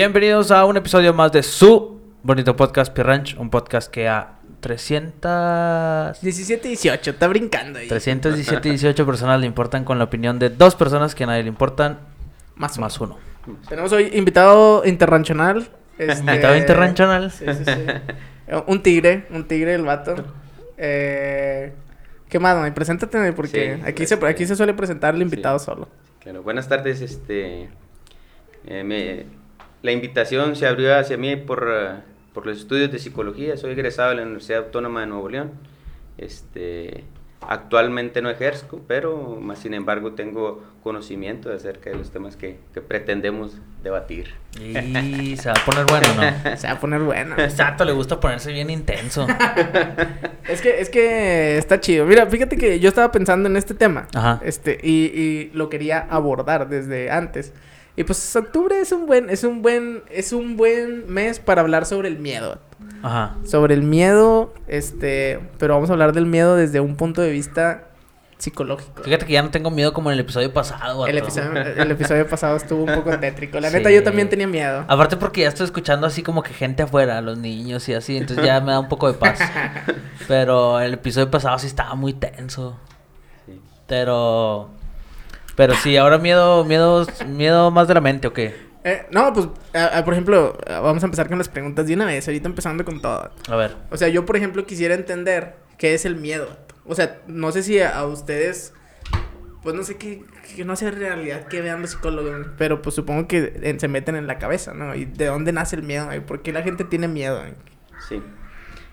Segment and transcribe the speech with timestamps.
[0.00, 6.20] Bienvenidos a un episodio más de su bonito podcast Pirranch, un podcast que a 300...
[6.20, 7.88] 17 18, está brincando ahí.
[7.88, 11.48] 317 18 personas le importan con la opinión de dos personas que a nadie le
[11.48, 11.98] importan,
[12.56, 13.16] Más, más uno.
[13.70, 15.66] Tenemos hoy invitado internacional.
[15.96, 17.30] este- Invitado internacional.
[17.30, 17.70] Sí, sí, sí.
[18.48, 20.14] Eh, Un tigre, un tigre el vato.
[20.76, 21.72] Eh,
[22.28, 22.70] ¿Qué más?
[22.72, 25.64] Preséntate, porque Sí, aquí, se, este- aquí se suele presentar el invitado Sí.
[25.64, 25.88] solo.
[26.20, 27.00] Claro, buenas tardes.
[27.00, 27.70] Este,
[28.66, 29.45] eh, me-
[29.82, 32.00] la invitación se abrió hacia mí por, eh,
[32.32, 33.56] por los estudios de psicología.
[33.56, 35.52] Soy egresado de la Universidad Autónoma de Nuevo León.
[36.18, 37.04] Este,
[37.40, 42.80] actualmente no ejerzo, pero más sin embargo tengo conocimiento acerca de los temas que, que
[42.80, 44.34] pretendemos debatir.
[44.60, 46.56] Y se va a poner bueno, ¿no?
[46.56, 47.34] Se va a poner bueno.
[47.38, 49.26] Exacto, le gusta ponerse bien intenso.
[50.48, 52.06] Es que, es que está chido.
[52.06, 54.06] Mira, fíjate que yo estaba pensando en este tema.
[54.14, 54.40] Ajá.
[54.44, 57.52] Este, y, y lo quería abordar desde antes.
[57.96, 61.86] Y pues octubre es un buen, es un buen, es un buen mes para hablar
[61.86, 62.58] sobre el miedo.
[63.02, 63.36] Ajá.
[63.44, 67.84] Sobre el miedo, este, pero vamos a hablar del miedo desde un punto de vista
[68.38, 69.02] psicológico.
[69.02, 71.06] Fíjate que ya no tengo miedo como en el episodio pasado.
[71.06, 73.58] El episodio, el episodio pasado estuvo un poco tétrico.
[73.60, 73.76] La Sí.
[73.78, 74.84] neta, yo también tenía miedo.
[74.88, 78.44] Aparte porque ya estoy escuchando así como que gente afuera, los niños y así, entonces
[78.44, 79.38] ya me da un poco de paz.
[80.28, 82.78] Pero el episodio pasado sí estaba muy tenso.
[83.46, 83.58] Sí.
[83.86, 84.68] Pero
[85.56, 88.54] pero sí, ahora miedo miedo miedo más de la mente o qué?
[88.84, 92.04] Eh, no, pues, a- a- por ejemplo, vamos a empezar con las preguntas de una
[92.06, 92.28] vez.
[92.28, 93.32] Ahorita empezando con todo.
[93.48, 93.74] A ver.
[93.90, 96.46] O sea, yo, por ejemplo, quisiera entender qué es el miedo.
[96.84, 98.72] O sea, no sé si a, a ustedes,
[99.64, 100.22] pues no sé qué,
[100.54, 104.14] que no sé en realidad que vean los psicólogos, pero pues supongo que se meten
[104.14, 104.94] en la cabeza, ¿no?
[104.94, 106.14] ¿Y de dónde nace el miedo?
[106.14, 107.42] ¿Y por qué la gente tiene miedo?
[108.08, 108.22] Sí.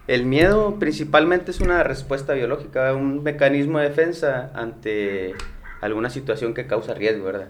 [0.08, 5.36] El miedo principalmente es una respuesta biológica, un mecanismo de defensa ante
[5.83, 7.49] alguna situación que causa riesgo, ¿verdad?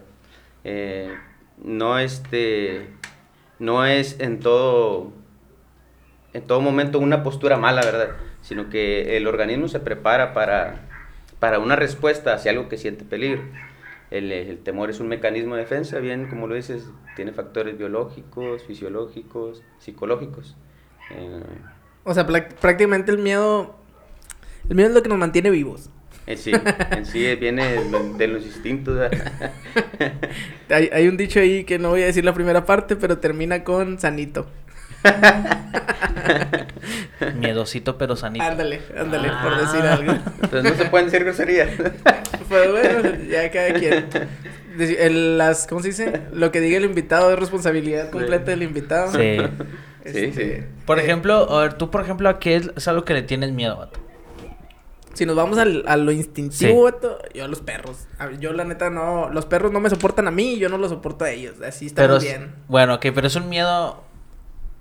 [0.64, 1.14] Eh,
[1.64, 2.88] no, este,
[3.60, 5.12] no es en todo,
[6.34, 8.16] en todo momento una postura mala, ¿verdad?
[8.42, 10.82] Sino que el organismo se prepara para,
[11.40, 13.44] para una respuesta hacia algo que siente peligro.
[14.12, 18.64] El, el temor es un mecanismo de defensa, bien, como lo dices, tiene factores biológicos,
[18.64, 20.56] fisiológicos, psicológicos.
[21.12, 21.42] Eh,
[22.04, 23.76] O sea, prácticamente el miedo,
[24.70, 25.90] el miedo es lo que nos mantiene vivos.
[26.26, 26.52] En sí,
[26.92, 28.98] en sí eh, viene de, de los instintos.
[30.70, 33.64] Hay, hay un dicho ahí que no voy a decir la primera parte, pero termina
[33.64, 34.48] con sanito.
[37.36, 38.44] Miedosito pero sanito.
[38.46, 39.60] Ándale, ándale, por Ah.
[39.62, 40.14] decir algo.
[40.42, 41.70] Entonces no se pueden decir groserías.
[42.50, 44.06] Pues bueno, ya cada quien.
[44.78, 46.22] El- las, ¿Cómo se dice?
[46.34, 49.12] Lo que diga el invitado es responsabilidad completa del invitado.
[49.14, 49.38] Sí.
[50.06, 50.54] Sí, sí.
[50.86, 53.22] Por eh, ejemplo, a ver, tú por ejemplo, ¿a qué es, es algo que le
[53.24, 54.00] tienes miedo, vato?
[55.14, 57.08] Si nos vamos al- a lo instintivo, Sí.
[57.36, 58.08] yo a los perros.
[58.40, 60.90] Yo la neta no, los perros no me soportan a mí y yo no los
[60.90, 61.62] soporto a ellos.
[61.62, 62.56] Así está Pero muy es- bien.
[62.68, 64.04] bueno, ok, pero es un miedo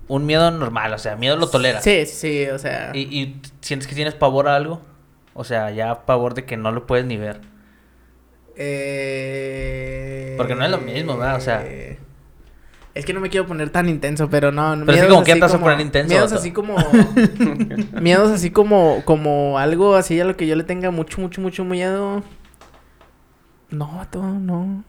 [0.09, 1.81] un miedo normal, o sea, miedo lo toleras.
[1.83, 2.91] Sí, sí, o sea.
[2.93, 4.81] ¿Y, y sientes que tienes pavor a algo?
[5.33, 7.39] O sea, ya pavor de que no lo puedes ni ver.
[9.05, 10.33] Eh...
[10.37, 11.37] Porque no es lo mismo, ¿verdad?
[11.37, 11.63] O sea-
[12.95, 14.75] Es que no me quiero poner tan intenso, pero no.
[14.85, 16.75] Pero es que como que te vas a poner intenso, Miedos así como.
[18.01, 19.01] miedos así como.
[19.05, 22.21] Como algo así a lo que yo le tenga mucho, mucho, mucho miedo.
[23.69, 24.83] No, vato, no.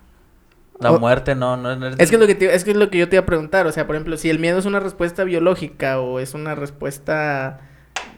[0.81, 1.87] La O- muerte no, no, no.
[1.89, 3.27] Es que, es lo que te- es que es lo que yo te iba a
[3.27, 3.67] preguntar.
[3.67, 7.61] O sea, por ejemplo, si el miedo es una respuesta biológica o es una respuesta.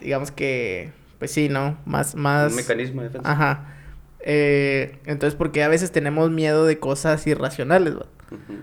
[0.01, 0.91] Digamos que.
[1.19, 1.77] Pues sí, ¿no?
[1.85, 2.13] Más.
[2.15, 2.51] más...
[2.51, 3.31] Un mecanismo de defensa.
[3.31, 3.73] Ajá.
[4.19, 7.93] Eh, entonces, porque a veces tenemos miedo de cosas irracionales,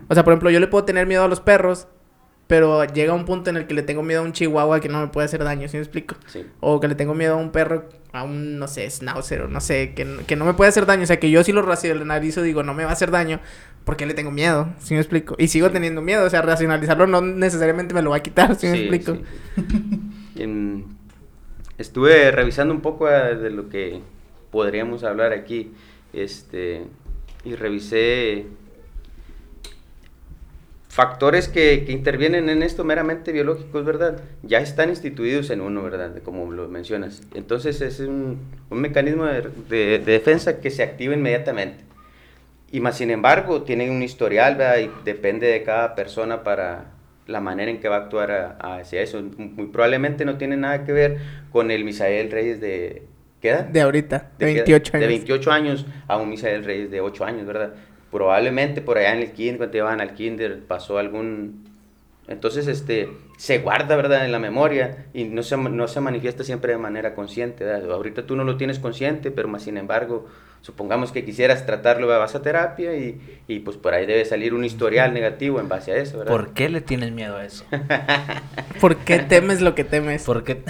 [0.09, 1.87] O sea, por ejemplo, yo le puedo tener miedo a los perros,
[2.47, 5.01] pero llega un punto en el que le tengo miedo a un chihuahua que no
[5.01, 6.17] me puede hacer daño, ¿sí me explico?
[6.27, 6.45] Sí.
[6.61, 9.61] O que le tengo miedo a un perro, a un, no sé, schnauzer, o no
[9.63, 11.05] sé, que, que no me puede hacer daño.
[11.05, 13.41] O sea, que yo si lo racionalizo, digo, no me va a hacer daño,
[13.85, 15.35] porque le tengo miedo, ¿sí me explico?
[15.39, 15.73] Y sigo Sí.
[15.73, 18.83] teniendo miedo, o sea, racionalizarlo no necesariamente me lo va a quitar, ¿sí me Sí,
[18.85, 19.17] explico?
[20.37, 20.85] sí.
[21.79, 24.01] Estuve revisando un poco eh, de lo que
[24.51, 25.73] podríamos hablar aquí.
[26.13, 26.83] Este,
[27.45, 28.47] y revisé
[30.95, 34.23] factores que, que intervienen en esto meramente biológicos, ¿verdad?
[34.45, 36.13] Ya están instituidos en uno, ¿verdad?
[36.25, 37.23] Como lo mencionas.
[37.35, 38.39] Entonces es un,
[38.71, 41.83] un mecanismo de, de- de defensa que se activa inmediatamente.
[42.71, 44.79] Y más sin embargo, tiene un historial, ¿verdad?
[44.79, 46.93] Y depende de cada persona para
[47.27, 49.21] la manera en que va a actuar a- hacia eso.
[49.37, 51.19] Muy probablemente no tiene nada que ver
[51.51, 53.03] con el Misael Reyes de...
[53.43, 53.65] ¿Qué edad?
[53.65, 54.55] De ahorita, de, edad?
[54.65, 55.01] 28 años.
[55.03, 57.75] De 28 años a un Misael Reyes de 8 años, ¿verdad?
[58.15, 61.65] Probablemente por allá en el kinder, cuando iban al kinder, pasó algún...
[62.29, 63.09] Entonces, este,
[63.39, 64.25] se guarda, ¿verdad?
[64.25, 67.91] En la memoria y no se, no se manifiesta siempre de manera consciente, ¿verdad?
[67.91, 70.29] Ahorita tú no lo tienes consciente, pero más sin embargo,
[70.61, 74.65] supongamos que quisieras tratarlo, vas a terapia y, y pues por ahí debe salir un
[74.65, 76.33] historial negativo en base a eso, ¿verdad?
[76.33, 77.65] ¿Por qué le tienes miedo a eso?
[78.81, 80.23] ¿Por qué temes lo que temes?
[80.23, 80.55] ¿Por qué?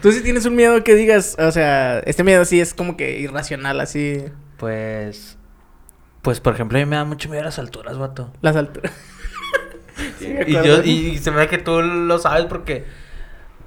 [0.00, 3.20] Tú sí tienes un miedo que digas, o sea, este miedo sí es como que
[3.20, 4.24] irracional, así,
[4.56, 5.36] Pues.
[6.22, 8.32] Pues, por ejemplo, a mí me da mucho miedo las alturas, vato.
[8.40, 8.92] las alturas.
[10.18, 10.26] Sí.
[10.48, 12.84] Y, yo, y se me da que tú lo sabes porque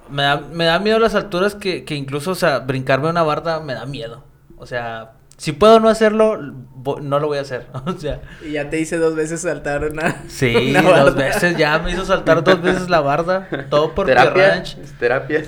[0.09, 3.61] me da, me da miedo las alturas que, que incluso, o sea, brincarme una barda
[3.61, 4.25] me da miedo.
[4.57, 7.67] O sea, si puedo no hacerlo, no lo voy a hacer.
[7.85, 10.23] O sea, Y ya te hice dos veces saltar una.
[10.27, 11.25] sí, una dos barda.
[11.25, 13.47] veces ya me hizo saltar dos veces la barda.
[13.69, 14.77] Todo por terapia, ranch.
[14.77, 15.43] es terapia.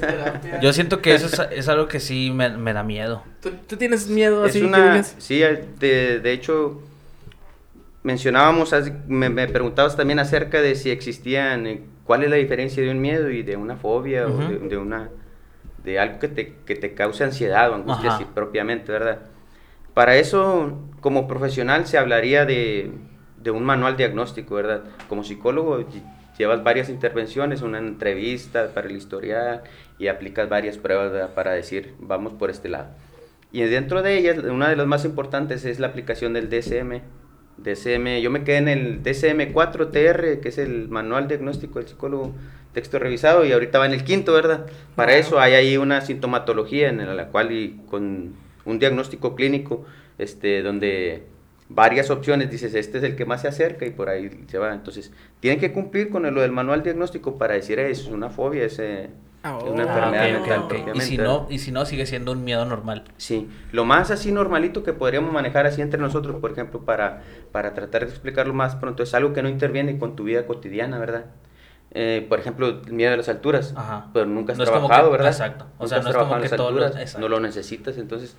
[0.61, 3.23] Yo siento que eso es, es algo que sí me, me da miedo.
[3.41, 5.39] ¿Tú, tú tienes miedo Es así que una, sí,
[5.79, 6.81] de, de hecho,
[8.03, 8.73] mencionábamos,
[9.07, 12.99] me, me preguntabas también acerca de si existían, eh, cuál es la diferencia de un
[13.01, 15.09] miedo y de una fobia o de, de una,
[15.83, 19.19] de algo que te, que te cause ansiedad o angustia así propiamente, ¿verdad?
[19.99, 22.89] Para eso, como profesional, se hablaría de,
[23.43, 24.83] de un manual diagnóstico, ¿verdad?
[25.09, 26.03] Como psicólogo, ll-
[26.37, 29.61] llevas varias intervenciones, una entrevista para el historial
[29.97, 31.33] y aplicas varias pruebas ¿verdad?
[31.33, 32.87] para decir, vamos por este lado.
[33.51, 37.01] Y dentro de ellas, una de las más importantes es la aplicación del DSM.
[37.57, 42.33] DSM, yo me quedé en el DSM-4-TR, que es el manual diagnóstico del psicólogo,
[42.71, 44.65] texto revisado, y ahorita va en el quinto, ¿verdad?
[44.95, 49.85] Para eso hay ahí una sintomatología en la cual y con un diagnóstico clínico,
[50.17, 51.23] este, donde
[51.69, 54.73] varias opciones, dices, este es el que más se acerca y por ahí se va.
[54.73, 58.63] Entonces, tienen que cumplir con lo del manual diagnóstico para decir, "Eh, es una fobia,
[58.65, 59.09] es, eh,
[59.41, 60.95] Ah, es una enfermedad mental.
[60.95, 63.05] Y si no, y si no, sigue siendo un miedo normal.
[63.15, 67.21] Sí, lo más así normalito que podríamos manejar así entre nosotros, por ejemplo, para,
[67.53, 70.97] para tratar de explicarlo más pronto, es algo que no interviene con tu vida cotidiana,
[70.99, 71.27] ¿verdad?
[71.91, 74.07] Eh, por ejemplo, el miedo a las alturas, Ajá.
[74.13, 75.31] pero nunca has No es como trabajado, que- ¿verdad?
[75.31, 75.63] exacto.
[75.77, 77.19] O Nunca sea, has no es como trabajado en que exacto.
[77.21, 78.35] no lo necesitas, entonces,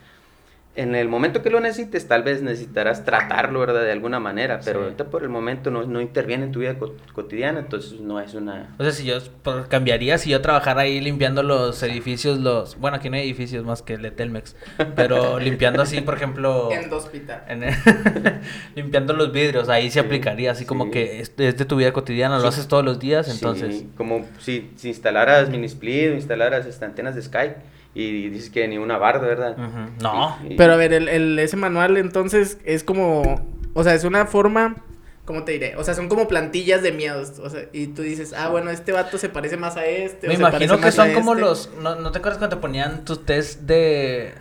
[0.81, 3.83] en el momento que lo necesites, tal vez necesitarás tratarlo, ¿verdad?
[3.83, 4.85] De alguna manera, pero Sí.
[4.85, 8.35] ahorita por el momento no, no interviene en tu vida co- cotidiana, entonces no es
[8.35, 8.75] una...
[8.79, 12.79] O sea, si yo por- cambiaría, si yo trabajara ahí limpiando los edificios, los...
[12.79, 14.57] Bueno, aquí no hay edificios más que el de Telmex.
[14.97, 16.71] Pero limpiando así, por ejemplo...
[16.73, 17.43] En el hospital.
[17.49, 17.75] en el-
[18.75, 22.37] limpiando los vidrios, ahí se Sí, aplicaría, así como que es, de tu vida cotidiana,
[22.37, 22.49] lo Sí.
[22.49, 23.85] haces todos los días, Sí, entonces...
[23.97, 27.57] como si, si instalaras Minisplit o instalaras este, antenas de Skype
[27.95, 29.57] y dices que ni una barda, ¿verdad?
[30.01, 30.37] No.
[30.49, 33.45] Y- y- Pero a ver, el, el- ese manual entonces es como,
[33.75, 34.77] o sea, es una forma,
[35.25, 35.77] ¿cómo te diré?
[35.77, 38.93] O sea, son como plantillas de miedos, o sea, y tú dices, ah, bueno, este
[38.93, 40.29] vato se parece más a este.
[40.29, 41.45] Me o se parece imagino que son como este.
[41.45, 41.71] los...
[41.83, 44.35] ¿no, ¿No te acuerdas cuando te ponían tus test de...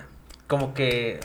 [0.47, 1.19] Como que...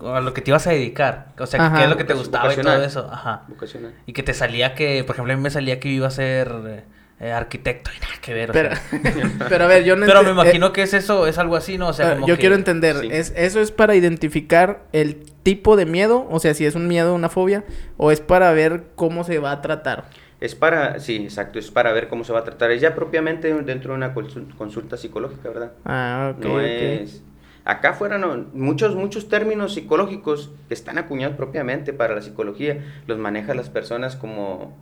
[0.00, 1.28] A lo que te ibas a dedicar.
[1.38, 1.76] O sea, Ajá.
[1.78, 3.08] qué es lo que te gustaba y todo eso.
[3.10, 3.44] Ajá.
[3.48, 3.94] vocacional.
[4.04, 5.02] Y que te salía que...
[5.04, 6.84] Por ejemplo, a mí me salía que iba a ser
[7.20, 8.50] eh, arquitecto y nada que ver.
[8.52, 9.30] Pero, sea.
[9.48, 11.78] pero a ver, yo no Pero me imagino eh, que es eso, es algo así,
[11.78, 11.88] ¿no?
[11.88, 13.08] O sea, ah, como yo que- quiero entender, sí.
[13.10, 16.26] ¿es, ¿eso es para identificar el tipo de miedo?
[16.30, 17.64] O sea, si es un miedo, una fobia,
[17.96, 20.04] o es para ver cómo se va a tratar.
[20.40, 22.70] Es para, sí, exacto, es para ver cómo se va a tratar.
[22.70, 25.72] Es ya propiamente dentro de una consul- consulta psicológica, ¿verdad?
[25.84, 26.44] Ah, ok.
[26.44, 27.22] no es...
[27.66, 33.16] Acá afuera no, muchos, muchos términos psicológicos que están acuñados propiamente para la psicología, los
[33.16, 34.76] maneja las personas como,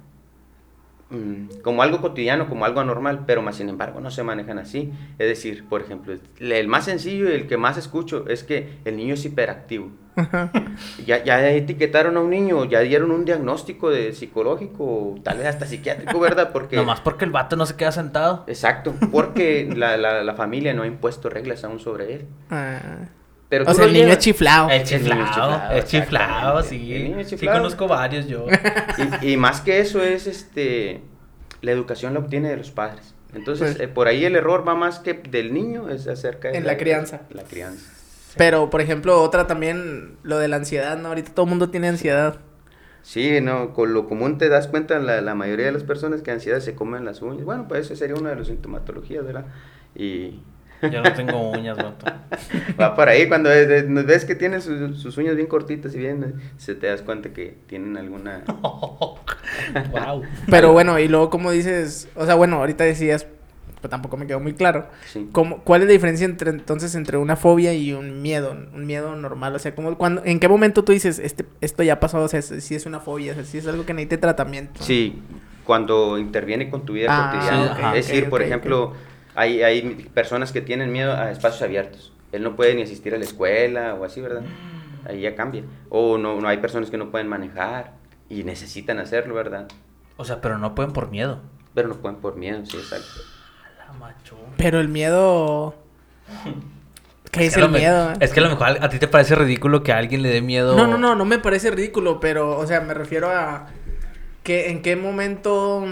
[1.63, 4.93] como algo cotidiano, como algo anormal, pero más sin embargo no se manejan así.
[5.19, 8.79] Es decir, por ejemplo, el, el más sencillo y el que más escucho es que
[8.85, 9.91] el niño es hiperactivo.
[11.07, 15.67] Ya, ya etiquetaron a un niño, ya dieron un diagnóstico de psicológico, tal vez hasta
[15.67, 16.53] psiquiátrico, ¿verdad?
[16.53, 16.77] Porque...
[16.77, 18.45] Nomás porque el vato no se queda sentado.
[18.47, 22.27] Exacto, porque la, la, la familia no ha impuesto reglas aún sobre él.
[22.51, 22.81] Ah.
[23.53, 24.71] Pero O sea, el niño llevas- es chiflado.
[24.71, 26.95] El El niño es chiflado, chiflado, el chiflado, sí.
[26.95, 27.59] El niño es Sí chiflado.
[27.59, 28.47] conozco varios yo.
[29.21, 31.03] Y, y más que eso es, este,
[31.61, 33.15] la educación la obtiene de los padres.
[33.35, 36.57] Entonces, Pues- eh, por ahí el error va más que del niño, es acerca de
[36.57, 37.21] En la crianza.
[37.31, 37.91] La crianza.
[38.39, 41.09] Pero, por ejemplo, otra también, lo de la ansiedad, ¿no?
[41.09, 42.37] Ahorita todo el mundo tiene ansiedad.
[43.03, 46.31] Sí, no, con lo común te das cuenta, la, la mayoría de las personas que
[46.31, 47.45] ansiedad se comen las uñas.
[47.45, 49.45] Bueno, pues esa sería una de las sintomatologías, ¿verdad?
[49.95, 50.41] Y
[50.91, 52.07] Yo no tengo uñas, vato.
[52.81, 56.25] va por ahí, cuando ves, ves que tienen sus, sus uñas bien cortitas y bien,
[56.25, 58.43] eh, se te das cuenta que tienen alguna...
[58.63, 60.23] wow.
[60.51, 63.27] Pero bueno, y luego, como dices, o sea, bueno, ahorita decías,
[63.81, 64.87] pero tampoco me quedó muy claro.
[65.07, 65.29] Sí.
[65.33, 68.53] ¿Cómo, ¿Cuál es la diferencia entre entonces entre una fobia y un miedo?
[68.75, 69.55] Un miedo normal.
[69.57, 72.21] O sea, como cuando, ¿en qué momento tú dices, este, esto ya pasó?
[72.23, 74.83] O sea, si es una fobia, o sea, si es algo que necesite tratamiento.
[74.83, 75.21] Sí,
[75.65, 77.65] cuando interviene con tu vida Ah, cotidiana.
[77.77, 77.97] sí, ajá.
[77.97, 78.93] es decir, por ejemplo,
[79.35, 79.83] hay, hay
[80.15, 82.13] personas que tienen miedo a espacios abiertos.
[82.33, 84.43] Él no puede ni asistir a la escuela o así, ¿verdad?
[85.09, 85.65] Ahí ya cambia.
[85.89, 87.93] O no, no hay personas que no pueden manejar
[88.29, 89.69] y necesitan hacerlo, ¿verdad?
[90.17, 91.41] O sea, pero no pueden por miedo.
[91.75, 93.21] Pero no pueden por miedo, sí, exacto.
[93.87, 94.37] La macho.
[94.57, 95.75] Pero el miedo...
[97.31, 98.13] ¿Qué es, que el me- miedo?
[98.13, 98.17] eh?
[98.21, 100.43] Es que a lo mejor a ti te parece ridículo que a alguien le dé
[100.43, 100.77] miedo.
[100.77, 103.69] No, no, no, no me parece ridículo, pero, o sea, me refiero a
[104.43, 105.87] que en qué momento...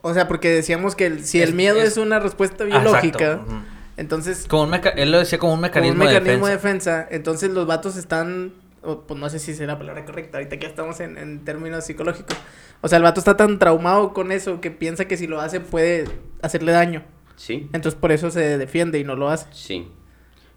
[0.00, 2.66] O sea, porque decíamos que el- si Es- el miedo es- es, una respuesta Ah,
[2.66, 3.40] biológica,
[3.96, 6.56] entonces Como un meca- Él lo decía como un como un mecanismo, mecanismo de de
[6.56, 6.90] defensa.
[6.98, 8.52] defensa, entonces los vatos están,
[8.82, 11.84] pues no sé si será la palabra correcta, ahorita que ya estamos en, en términos
[11.84, 12.36] psicológicos.
[12.80, 15.58] O sea, el vato está tan traumado con eso que piensa que si lo hace
[15.60, 16.04] puede
[16.42, 17.02] hacerle daño.
[17.34, 19.46] Sí, Entonces por eso se defiende y no lo hace.
[19.52, 19.88] sí.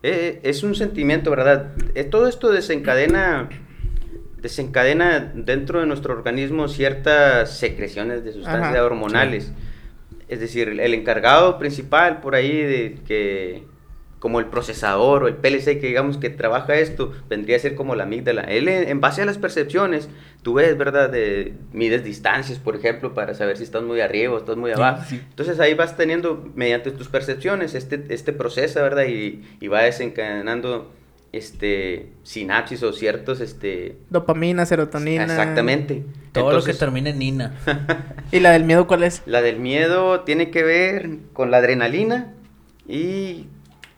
[0.04, 1.74] Eh, es un sentimiento, ¿verdad?
[1.94, 3.50] Eh, todo esto desencadena,
[4.42, 8.84] desencadena dentro de nuestro organismo ciertas secreciones de sustancias Ajá.
[8.86, 9.52] hormonales.
[10.28, 13.64] Es decir, el encargado principal por ahí de que
[14.20, 17.96] como el procesador o el PLC que digamos que trabaja esto, vendría a ser como
[17.96, 18.42] la amígdala.
[18.44, 20.10] Él en base a las percepciones,
[20.44, 21.10] tú ves, ¿verdad?
[21.10, 24.78] De, mides distancias, por ejemplo, para saber si estás muy arriba o estás muy Sí,
[24.78, 25.04] abajo.
[25.10, 25.20] sí.
[25.28, 29.06] Entonces ahí vas teniendo, mediante tus percepciones, este, este procesa, ¿verdad?
[29.08, 30.92] Y, y va desencadenando
[31.32, 33.98] este, sinapsis o ciertos, este...
[34.10, 35.24] Dopamina, serotonina.
[35.24, 36.04] Exactamente.
[36.32, 37.56] Todo lo que termine en Nina.
[38.32, 39.22] ¿Y la del miedo cuál es?
[39.26, 42.34] La del miedo tiene que ver con la adrenalina
[42.88, 43.48] y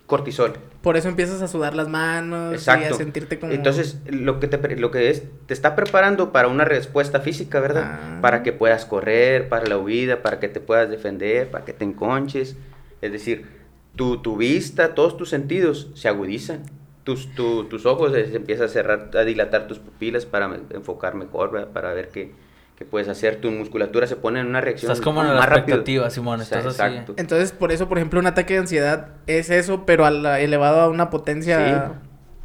[0.06, 0.54] cortisol.
[0.82, 3.54] Por eso empiezas a sudar las manos y a sentirte como...
[3.54, 7.62] Entonces, lo que, te, pre- lo que es, te está preparando para una respuesta física,
[7.62, 7.84] ¿verdad?
[7.86, 8.20] Ah.
[8.22, 11.86] Para que puedas correr, para la huida, para que te puedas defender, para que te
[11.86, 12.58] enconches.
[13.02, 13.48] Es decir,
[13.96, 16.64] tu, tu vista, todos tus sentidos se agudizan.
[17.04, 21.52] Tus, tu- tus ojos se, empiezan a cerrar, a dilatar tus pupilas para enfocar mejor,
[21.52, 21.68] ¿verdad?
[21.74, 22.32] Para ver qué,
[22.78, 23.42] qué puedes hacer.
[23.42, 26.40] Tu musculatura se pone en una reacción Estás como en la expectativa, Simón.
[26.40, 26.94] O sea, Estás así.
[26.94, 27.14] exacto.
[27.18, 30.80] Entonces, por eso, por ejemplo, un ataque de ansiedad es eso, pero a la- elevado
[30.82, 32.00] a una potencia...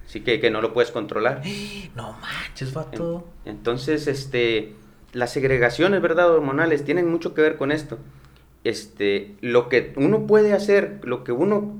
[0.07, 1.43] Sí, que, que no lo puedes controlar.
[1.95, 3.27] No manches, vato.
[3.45, 4.73] Entonces, este,
[5.13, 6.33] las segregaciones, ¿verdad?
[6.33, 7.99] Hormonales tienen mucho que ver con esto.
[8.65, 11.77] Este, lo que uno puede hacer, lo que uno...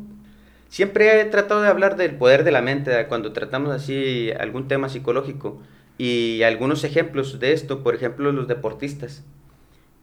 [0.69, 4.89] Siempre he tratado de hablar del poder de la mente cuando tratamos así algún tema
[4.89, 5.61] psicológico.
[5.97, 9.25] Y algunos ejemplos de esto, por ejemplo, los deportistas.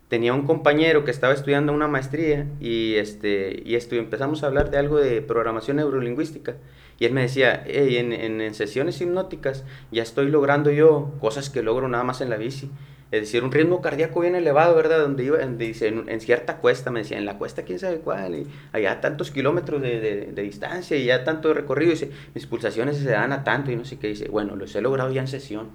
[0.09, 4.69] Tenía un compañero que estaba estudiando una maestría y, este, y estu- empezamos a hablar
[4.69, 6.55] de algo de programación neurolingüística.
[6.99, 11.49] Y él me decía, "Ey, en, en, en sesiones hipnóticas ya estoy logrando yo cosas
[11.49, 12.69] que logro nada más en la bici.
[13.11, 14.99] Es decir, un ritmo cardíaco bien elevado, ¿verdad?
[14.99, 17.97] Donde iba, en, dice, en, en cierta cuesta, me decía, en la cuesta quién sabe
[17.99, 21.91] cuál, y allá tantos kilómetros de, de- de distancia y ya tanto recorrido.
[21.91, 24.07] Dice, mis pulsaciones se dan a tanto y no sé qué.
[24.07, 25.67] Dice, bueno, los he logrado ya en sesión.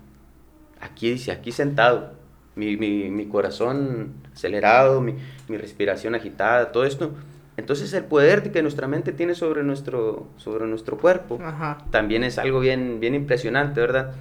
[0.81, 2.13] Aquí, dice, aquí sentado.
[2.57, 5.15] Mi, mi, mi corazón acelerado, mi,
[5.49, 7.13] mi respiración agitada, todo esto.
[7.57, 11.79] Entonces el poder que nuestra mente tiene sobre nuestro, sobre nuestro cuerpo Ajá.
[11.91, 14.13] también es algo bien, bien impresionante, ¿verdad?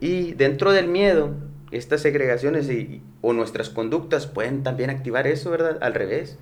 [0.00, 1.30] Y dentro del miedo,
[1.76, 5.78] estas segregaciones y, o nuestras conductas pueden también activar eso, ¿verdad?
[5.82, 6.38] Al revés.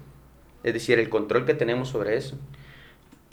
[0.65, 2.39] Es decir, el control que tenemos sobre eso.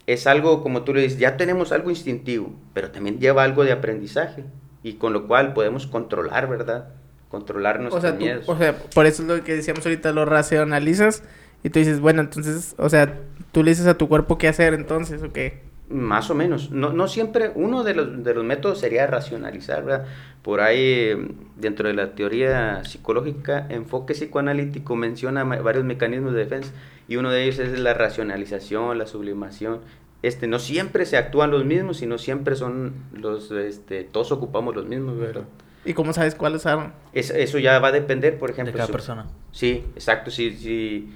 [0.08, 3.72] Es algo, como tú le dices, ya tenemos algo instintivo, pero también lleva algo de
[3.72, 4.44] aprendizaje
[4.82, 6.90] y con lo cual podemos controlar, ¿verdad?
[7.30, 8.50] Controlar O nuestros tú- miedos.
[8.50, 11.22] o sea, por eso es lo que decíamos ahorita, lo racionalizas
[11.64, 13.20] y tú dices, bueno, entonces, o sea,
[13.52, 15.62] tú le dices a tu cuerpo qué hacer entonces, ¿o qué?
[15.90, 16.70] Más o menos.
[16.72, 20.06] No, no siempre, uno de los, de los métodos sería racionalizar, ¿verdad?
[20.44, 21.14] Por ahí,
[21.58, 26.72] dentro de la teoría psicológica, enfoque psicoanalítico menciona varios mecanismos de defensa
[27.08, 29.80] y uno de ellos es la racionalización, la sublimación.
[30.22, 34.86] Este, no siempre se actúan los mismos, sino siempre son los, este, todos ocupamos los
[34.86, 35.44] mismos, ¿verdad?
[35.86, 36.94] ¿Y cómo sabes cuál usaron?
[37.14, 38.74] Es- eso ya va a depender, por ejemplo.
[38.74, 39.28] de cada su- persona.
[39.52, 40.30] Sí, exacto.
[40.30, 41.10] Si, si,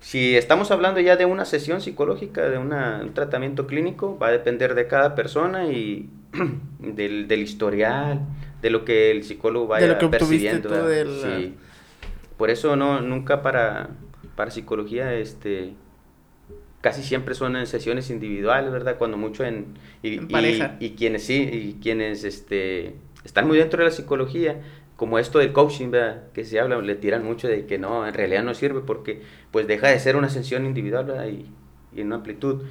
[0.00, 4.32] si estamos hablando ya de una sesión psicológica, de una- un tratamiento clínico, va a
[4.32, 6.08] depender de cada persona y
[6.78, 8.20] del, del historial,
[8.62, 10.68] de lo que el psicólogo vaya lo que obtuviste percibiendo.
[11.40, 11.54] Sí.
[12.36, 13.90] Por eso no, nunca para,
[14.36, 15.74] para psicología, este
[16.80, 18.96] casi siempre son en sesiones individuales, ¿verdad?
[18.96, 20.26] Cuando mucho en, y, En y-
[20.80, 24.62] y quienes sí, y quienes este, están muy dentro de la psicología,
[25.00, 26.24] como esto del coaching, ¿verdad?
[26.34, 29.66] Que se habla, le tiran mucho de que no, en realidad no sirve porque pues
[29.66, 31.26] deja de ser una sesión individual.
[31.26, 31.46] Y,
[31.96, 32.64] y en una amplitud.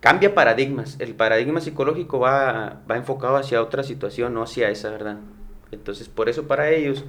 [0.00, 1.00] Cambia paradigmas.
[1.00, 5.16] El paradigma psicológico va, va enfocado hacia otra situación, no hacia esa, ¿verdad?
[5.72, 7.06] Entonces, por eso para ellos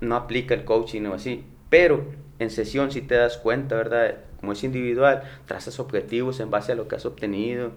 [0.00, 1.44] no aplica el coaching o así.
[1.70, 2.04] Pero
[2.38, 4.18] en sesión si te das cuenta, ¿verdad?
[4.38, 7.72] Como es individual, trazas objetivos en base a lo que has obtenido.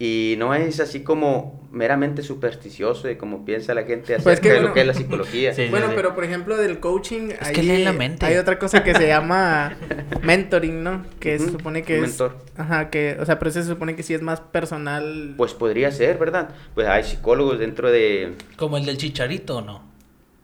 [0.00, 4.48] Y no es así como meramente supersticioso de como piensa la gente acerca Pues que
[4.48, 4.68] de bueno.
[4.68, 5.52] lo que es la psicología.
[5.54, 5.92] Sí, bueno, sí.
[5.96, 8.24] pero por ejemplo del coaching, Es que leen la mente.
[8.24, 9.76] hay otra cosa que se llama
[10.22, 11.04] mentoring, ¿no?
[11.18, 12.10] Que se supone que un es...
[12.10, 12.36] mentor.
[12.56, 15.34] Ajá, que, o sea, pero ese se supone que sí es más personal.
[15.36, 16.50] Pues podría ser, ¿verdad?
[16.74, 18.34] Pues hay psicólogos dentro de...
[18.56, 19.82] Como el del chicharito, ¿o no?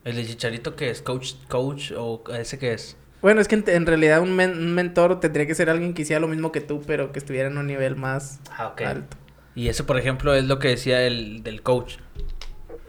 [0.04, 2.96] El del chicharito que es coach, coach o ese que es.
[3.22, 6.02] Bueno, es que en, en realidad un, men- un mentor tendría que ser alguien que
[6.02, 9.16] hiciera lo mismo que tú, pero que estuviera en un nivel más Ah, alto.
[9.54, 11.96] Y eso, por ejemplo, es lo que decía el del coach.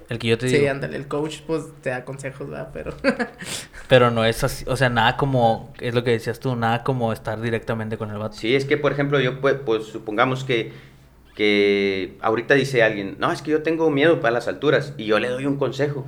[0.09, 0.69] El que yo te Sí, digo.
[0.71, 2.69] ándale, el coach pues te da consejos, ¿verdad?
[2.73, 2.93] Pero...
[3.87, 7.11] Pero no es así, o sea, nada como, es lo que decías tú, nada como
[7.13, 8.35] estar directamente con el vato.
[8.35, 10.73] Sí, es que, por ejemplo, yo, pues, pues supongamos que,
[11.35, 15.19] que ahorita dice alguien, no, es que yo tengo miedo para las alturas, y yo
[15.19, 16.05] le doy un consejo.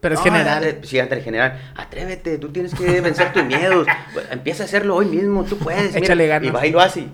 [0.00, 0.64] Pero es No, general.
[0.64, 1.60] eh, Sí, ante el general.
[1.76, 3.86] Atrévete, tú tienes que vencer tus miedos.
[4.30, 5.88] Empieza a hacerlo hoy mismo, tú puedes.
[5.94, 5.98] mira".
[6.06, 6.48] Échale ganas.
[6.48, 7.06] Y va y lo hace.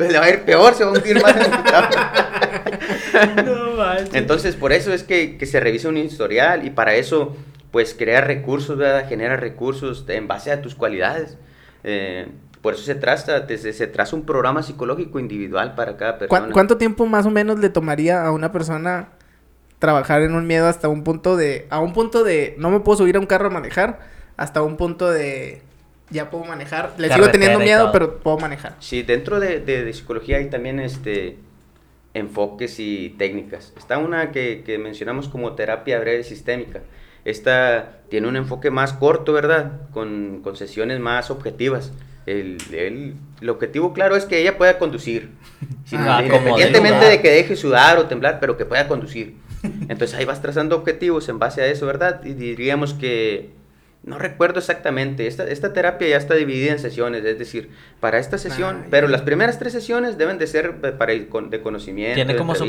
[0.00, 1.50] Pues le va a ir peor, se va a hundir más en el
[3.44, 4.14] No manches.
[4.14, 7.36] Entonces, por eso es que, que se revisa un historial y para eso,
[7.70, 9.06] pues, crea recursos, ¿verdad?
[9.08, 11.36] Genera recursos en base a tus cualidades.
[11.84, 12.28] Eh,
[12.62, 16.48] por eso se traza, se, se traza un programa psicológico individual para cada ¿Cu- persona.
[16.52, 19.10] ¿Cuánto tiempo más o menos le tomaría a una persona
[19.78, 21.66] trabajar en un miedo hasta un punto de...
[21.68, 22.54] A un punto de...
[22.58, 24.00] No me puedo subir a un carro a manejar.
[24.38, 25.60] Hasta un punto de...
[26.10, 26.94] Ya puedo manejar.
[26.98, 28.76] Le sigo teniendo miedo, pero puedo manejar.
[28.80, 31.36] Sí, dentro de, de- de psicología hay también este,
[32.14, 33.72] enfoques y técnicas.
[33.76, 36.80] Está una que, que mencionamos como terapia breve sistémica.
[37.24, 39.72] Esta tiene un enfoque más corto, ¿verdad?
[39.92, 41.92] Con, con sesiones más objetivas.
[42.26, 45.30] El, el- el objetivo, claro, es que ella pueda conducir.
[45.84, 49.36] Sin- Ah, independientemente de de que deje sudar o temblar, pero que pueda conducir.
[49.88, 52.24] Entonces ahí vas trazando objetivos en base a eso, ¿verdad?
[52.24, 53.50] Y diríamos que,
[54.02, 57.68] no recuerdo exactamente, esta, esta terapia ya está dividida en sesiones, es decir,
[58.00, 61.28] para esta sesión, Ah, pero las primeras tres sesiones deben de ser de- para el
[61.28, 62.14] con- de conocimiento.
[62.14, 62.64] Tiene como su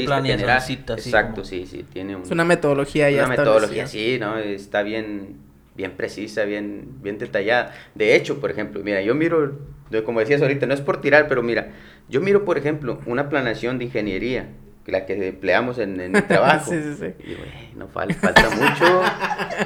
[0.59, 4.17] cita, así Exacto, como- sí, sí, tiene un- Es una metodología ya una metodología, sí,
[4.19, 4.37] ¿no?
[4.37, 5.37] Está bien,
[5.75, 7.73] bien precisa, bien, bien detallada.
[7.95, 9.57] De hecho, por ejemplo, mira, yo miro,
[9.89, 11.69] de- como decías ahorita, no es por tirar, pero mira,
[12.09, 14.47] yo miro, por ejemplo, una planeación de ingeniería,
[14.87, 16.71] la que empleamos en, en mi trabajo.
[16.71, 17.13] Sí, sí, sí.
[17.23, 19.01] Y digo, "Eh, no fal- falta mucho,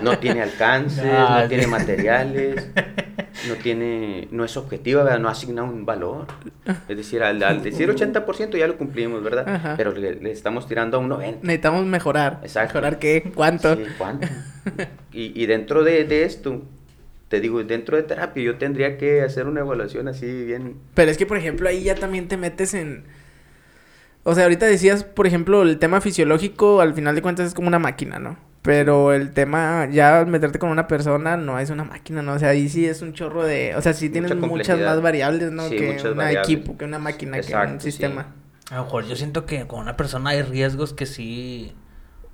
[0.02, 1.50] no tiene alcances, Ah, no sí.
[1.50, 2.68] tiene materiales,
[3.48, 5.20] no tiene, no es objetiva, ¿verdad?
[5.20, 6.26] no asigna un valor.
[6.90, 9.48] Es decir, al, al decir 80% ya lo cumplimos, ¿verdad?
[9.48, 9.74] Ajá.
[9.78, 11.38] Pero le, le estamos tirando a un 90%.
[11.42, 12.40] Necesitamos mejorar.
[12.44, 12.76] Exacto.
[12.76, 13.32] ¿Mejorar qué?
[13.34, 13.76] ¿Cuánto?
[13.76, 14.28] Sí, ¿cuánto?
[15.14, 16.64] y, y dentro de, de esto,
[17.30, 20.76] te digo, dentro de terapia yo tendría que hacer una evaluación así bien...
[20.94, 23.04] Pero es que, por ejemplo, ahí ya también te metes en...
[24.28, 27.68] O sea, ahorita decías, por ejemplo, el tema fisiológico, al final de cuentas es como
[27.68, 28.38] una máquina, ¿no?
[28.64, 32.34] Pero el tema, ya al meterte con una persona, no es una máquina, ¿no?
[32.34, 33.76] O sea, ahí sí es un chorro de...
[33.76, 35.70] O sea, sí tienes Mucha muchas más variables, ¿no?
[35.70, 36.50] Sí, que muchas un variables.
[36.52, 37.92] equipo, que una máquina, que un Exacto, sí.
[37.92, 38.34] sistema.
[38.72, 41.76] A lo mejor yo siento que con una persona hay riesgos que sí,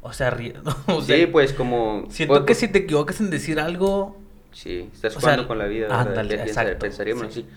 [0.01, 0.55] o sea, ri-
[0.87, 2.05] o sea, Sí, pues como...
[2.09, 4.17] siento pues, que si te equivocas en decir algo,
[4.53, 5.87] Sí, estás O jugando sea, con la vida.
[5.99, 7.41] ándale, exacto, Pensaríamos sí.
[7.41, 7.49] así.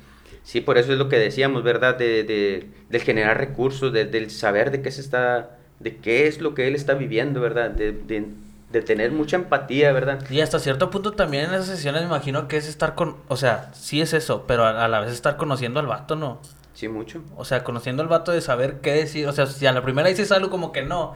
[0.45, 1.97] Sí, por eso es lo que decíamos, ¿verdad?
[1.97, 6.41] De, de, del generar recursos, de- del saber de qué se está, de qué es
[6.41, 7.71] lo que él está viviendo, ¿verdad?
[7.71, 8.27] De, de,
[8.71, 10.23] de tener mucha empatía, ¿verdad?
[10.31, 13.37] y hasta cierto punto también en esas sesiones me imagino que es estar con, o
[13.37, 16.41] sea, sí es eso, pero a, a la vez estar conociendo al vato, ¿no?
[16.75, 17.23] Sí, mucho.
[17.37, 20.09] O sea, conociendo al vato de saber qué decir, o sea, si a la primera
[20.09, 21.15] dices algo como que no,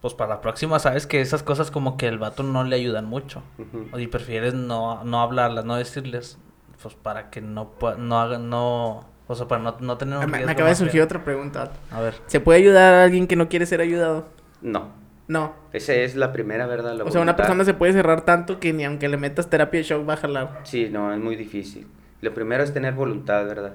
[0.00, 3.04] pues para la próxima sabes que esas cosas como que el vato no le ayudan
[3.06, 3.42] mucho.
[3.58, 3.98] Ujú.
[3.98, 6.38] Y prefieres no, no hablarlas, no decirles,
[6.82, 10.26] pues para que no no hagan, no, o sea, para no, no tener un Ah,
[10.26, 11.70] Me, acaba de surgir otra pregunta.
[11.90, 12.14] A ver.
[12.26, 14.28] ¿Se puede ayudar a alguien que no quiere ser ayudado?
[14.62, 14.90] No,
[15.26, 15.54] No.
[15.72, 16.94] esa es la primera, ¿verdad?
[16.96, 19.78] La O sea, una persona se puede cerrar tanto que ni aunque le metas terapia
[19.80, 20.60] de shock va a jalar.
[20.64, 21.86] Sí, no, es muy difícil.
[22.20, 23.74] Lo primero es tener voluntad, ¿verdad?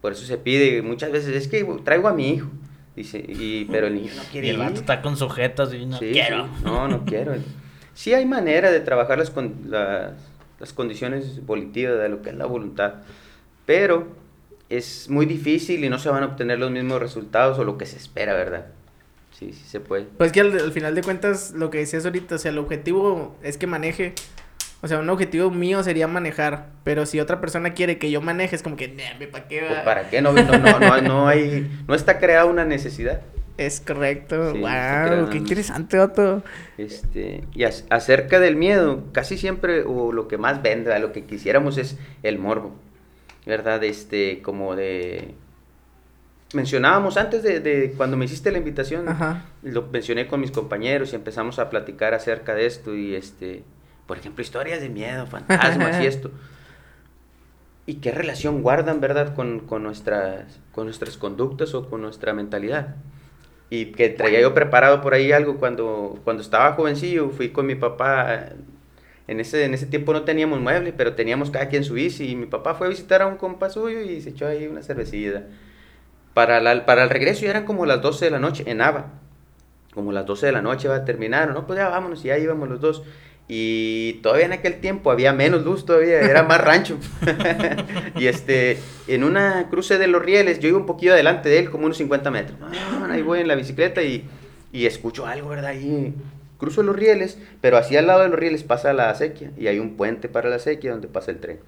[0.00, 2.48] Por eso se pide muchas veces, es que traigo a mi hijo,
[2.94, 4.60] dice, y, pero el niño no Y quiere el ir.
[4.60, 6.44] vato está con sujetos y no Sí, quiero.
[6.46, 6.64] sí.
[6.64, 7.34] No, no quiero.
[7.94, 10.12] Sí hay manera de trabajar las, con- las,
[10.60, 12.94] las condiciones volitivas de lo que es la voluntad,
[13.66, 14.08] pero
[14.68, 17.86] es muy difícil y no se van a obtener los mismos resultados o lo que
[17.86, 18.66] se espera, ¿verdad?
[19.32, 20.04] Sí, sí se puede.
[20.16, 23.36] Pues que al, al final de cuentas, lo que decías ahorita, o sea, el objetivo
[23.42, 24.14] es que maneje.
[24.80, 26.70] O sea, un objetivo mío sería manejar.
[26.84, 28.88] Pero si otra persona quiere que yo maneje, es como que,
[29.30, 29.60] ¿para qué?
[29.60, 30.22] Pues, va?" ¿Para qué?
[30.22, 33.20] No, no, no, no hay, no está creada una necesidad.
[33.58, 34.52] Es correcto.
[34.52, 36.44] Sí, wow, qué interesante, Otto.
[36.78, 41.76] Este, y acerca del miedo, casi siempre, o lo que más vende, lo que quisiéramos
[41.76, 42.76] es el morbo,
[43.44, 43.82] ¿verdad?
[43.82, 45.34] Este, como de...
[46.54, 49.44] Mencionábamos antes de, de cuando me hiciste la invitación, Ajá.
[49.62, 53.64] lo mencioné con mis compañeros y empezamos a platicar acerca de esto y este,
[54.06, 56.30] por ejemplo, historias de miedo, fantasmas y esto.
[57.86, 62.94] ¿Y qué relación guardan, verdad, con, con nuestras, con nuestras conductas o con nuestra mentalidad?
[63.70, 67.74] Y que traía yo preparado por ahí algo cuando, cuando estaba jovencillo, fui con mi
[67.74, 68.50] papá.
[69.26, 72.30] En ese, en ese tiempo no teníamos muebles, pero teníamos cada quien su bici.
[72.30, 74.82] Y mi papá fue a visitar a un compa suyo y se echó ahí una
[74.82, 75.44] cervecilla.
[76.34, 79.06] Para, la- para el regreso ya eran como las 12 de la noche en Ava.
[79.94, 81.50] Como las 12 de la noche va a terminar.
[81.52, 83.02] No, pues ya vámonos, y ya íbamos los dos.
[83.48, 86.98] Y todavía en aquel tiempo había menos luz todavía, era más rancho.
[88.16, 91.70] y este, en una cruce de los rieles, yo iba un poquito adelante de él,
[91.70, 92.58] como unos 50 metros.
[92.62, 94.24] Ah, ahí voy en la bicicleta y,
[94.70, 95.70] y escucho algo, ¿verdad?
[95.70, 96.14] Ahí
[96.58, 99.78] cruzo los rieles, pero así al lado de los rieles pasa la acequia y hay
[99.78, 101.58] un puente para la acequia donde pasa el tren.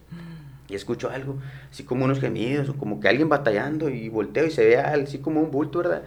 [0.70, 1.38] Y escucho algo,
[1.70, 5.18] así como unos gemidos, o como que alguien batallando, y volteo y se ve así
[5.18, 6.04] como un bulto, ¿verdad?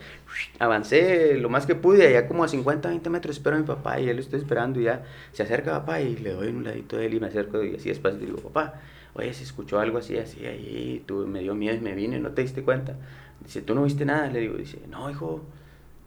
[0.60, 4.00] Avancé lo más que pude, allá como a 50, 20 metros espero a mi papá,
[4.00, 6.98] y él lo estoy esperando, y ya se acerca papá, y le doy un ladito
[6.98, 8.76] de él, y me acerco, y así despacio, y digo, papá,
[9.16, 12.32] oye, se escuchó algo así, así, ahí, tú, me dio miedo y me vine, ¿no
[12.32, 12.96] te diste cuenta?
[13.44, 14.28] Dice, ¿tú no viste nada?
[14.28, 15.42] Le digo, dice, no, hijo,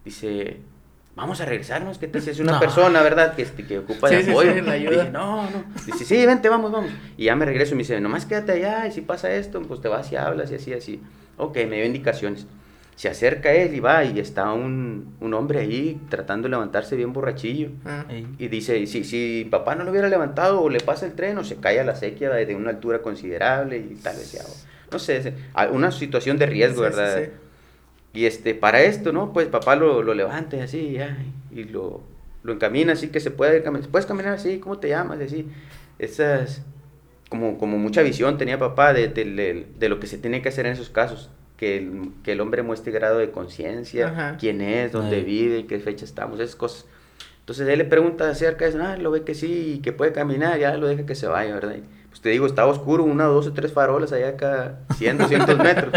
[0.03, 0.57] dice,
[1.17, 3.35] vamos a regresarnos, ¿qué te Es una persona, ¿verdad?
[3.35, 4.53] Que, este, que ocupa de apoyo.
[4.53, 5.63] Sí, sí, Dije, no, no.
[5.85, 6.91] Dice, sí, vente, vamos, vamos.
[7.17, 9.81] Y ya me regreso y me dice, nomás quédate allá y si pasa esto, pues
[9.81, 11.01] te vas y hablas y así, así.
[11.37, 12.45] Ok, me dio indicaciones.
[12.95, 17.13] Se acerca él y va y está un, un hombre ahí tratando de levantarse bien
[17.13, 17.69] borrachillo.
[17.85, 18.05] Ah.
[18.37, 21.43] Y dice, si, si papá no lo hubiera levantado o le pasa el tren o
[21.43, 24.43] se cae a la sequía de una altura considerable y tal vez ya,
[24.91, 25.33] no sé,
[25.71, 27.29] una situación de riesgo, ¿verdad?
[28.13, 29.33] Y este, para esto, ¿no?
[29.33, 31.17] Pues papá lo, lo levanta así, ya,
[31.51, 32.01] y lo,
[32.43, 33.89] lo encamina así que se puede caminar.
[33.89, 34.59] ¿Puedes caminar así?
[34.59, 35.19] ¿Cómo te llamas?
[35.19, 35.47] Así.
[35.99, 36.63] Esas,
[37.29, 40.65] como, como mucha visión tenía papá de, de, de, lo que se tiene que hacer
[40.65, 41.29] en esos casos.
[41.57, 46.05] Que el, que el hombre muestre grado de conciencia, quién es, dónde vive, qué fecha
[46.05, 46.85] estamos, esas cosas.
[47.39, 50.59] Entonces él le pregunta acerca de eso, ah, lo ve que sí, que puede caminar,
[50.59, 51.77] ya lo deja que se vaya, ¿verdad?
[52.09, 55.93] Pues te digo, estaba oscuro, una, dos o tres farolas allá acá, 100, 200 metros.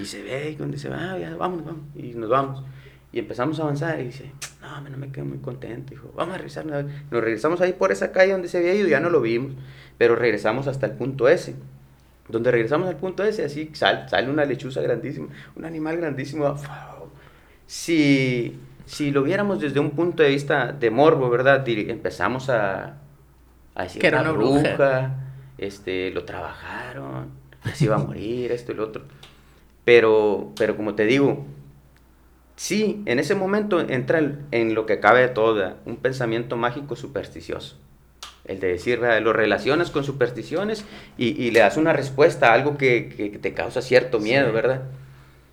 [0.00, 1.82] Y se ve, y donde se va, ya, vamos, vamos.
[1.94, 2.62] Y nos vamos.
[3.10, 5.90] Y empezamos a avanzar y dice, no, no me quedo muy contento.
[5.90, 6.66] Dijo, vamos a regresar.
[6.66, 9.54] Nos regresamos ahí por esa calle donde se había ido, ya no lo vimos.
[9.96, 11.54] Pero regresamos hasta el punto S.
[12.28, 16.54] Donde regresamos al punto S, así sale, sale una lechuza grandísima, un animal grandísimo.
[17.66, 21.66] Si, si lo viéramos desde un punto de vista de morbo, ¿verdad?
[21.66, 22.98] Empezamos a,
[23.74, 25.27] a decir, que era una bruja
[25.58, 27.30] este, lo trabajaron,
[27.62, 29.04] así va a morir, esto y lo otro.
[29.84, 31.46] Pero, pero como te digo,
[32.56, 37.76] sí, en ese momento entra en lo que cabe de todo, un pensamiento mágico supersticioso.
[38.44, 40.84] El de decir, lo relacionas con supersticiones
[41.18, 44.84] y, le das una respuesta a algo que, te causa cierto miedo, ¿verdad?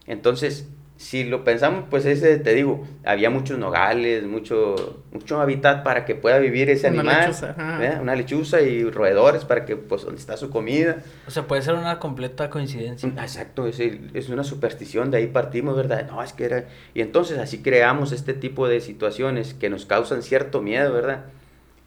[0.08, 6.06] Entonces, si lo pensamos, pues ese, te digo, había muchos nogales, mucho, mucho hábitat para
[6.06, 7.28] que pueda vivir ese una animal.
[7.28, 7.56] Lechuza,
[8.02, 10.98] una lechuza y roedores para que, pues, donde está su comida.
[11.28, 13.10] O sea, puede ser una completa coincidencia.
[13.10, 16.08] Exacto, es, es una superstición, de ahí partimos, ¿verdad?
[16.08, 16.66] No, es que era...
[16.94, 21.26] Y entonces así creamos este tipo de situaciones que nos causan cierto miedo, ¿verdad?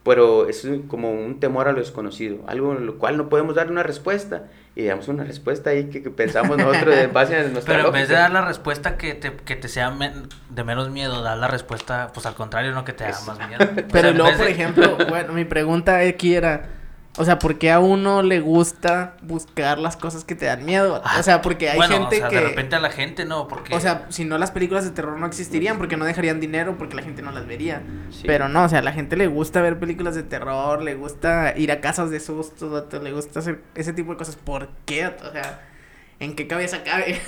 [0.04, 3.70] Pero es como un temor a lo desconocido, algo en lo cual no podemos dar
[3.70, 7.88] una respuesta y damos una respuesta ahí que, pensamos nosotros en base a nuestra Pero
[7.88, 9.92] en vez de dar la respuesta que te, que te sea
[10.50, 13.68] de menos miedo, dar la respuesta, pues al contrario, no que te haga más miedo.
[13.90, 16.68] Pero luego, por ejemplo, bueno, mi pregunta aquí era,
[17.18, 21.02] o sea, ¿por qué a uno le gusta buscar las cosas que te dan miedo?
[21.18, 22.36] o sea, porque hay gente o sea, que...
[22.36, 23.74] de repente a la gente no, porque...
[23.74, 26.94] O sea, si no las películas de terror no existirían, porque no dejarían dinero, porque
[26.94, 27.82] la gente no las vería.
[28.24, 31.54] Pero no, o sea, a la gente le gusta ver películas de terror, le gusta
[31.56, 34.36] ir a casas de susto, le gusta hacer ese tipo de cosas.
[34.36, 35.06] ¿Por qué?
[35.06, 35.64] O sea...
[36.20, 37.20] ¿En qué cabeza cabe?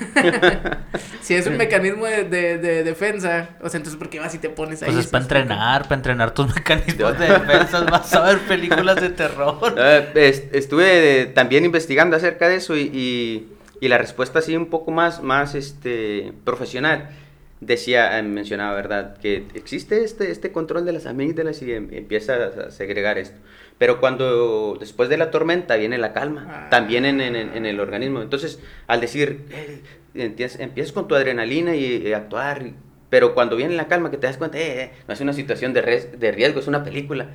[1.23, 4.49] si es un mecanismo de, de, defensa, o sea, entonces ¿por qué vas y te
[4.49, 4.91] pones ahí?
[4.91, 9.11] Pues es para entrenar, para entrenar tus mecanismos de defensa, vas a ver películas de
[9.11, 9.75] terror.
[9.77, 13.47] Eh, estuve también investigando acerca de eso y,
[13.81, 17.11] y, la respuesta así un poco más, más este, profesional.
[17.61, 19.19] Decía, eh, mencionaba, ¿verdad?
[19.19, 23.39] Que existe este, este control de las amígdalas y em, empieza a segregar esto.
[23.81, 26.69] Pero cuando después de la tormenta viene la calma, ah.
[26.69, 28.21] también en, en, el organismo.
[28.21, 29.81] Entonces, al decir, eh,
[30.13, 32.73] empiezas, con tu adrenalina y, actuar,
[33.09, 35.73] pero cuando viene la calma, que te das cuenta, eh, eh, no es una situación
[35.73, 37.29] de, de riesgo, es una película.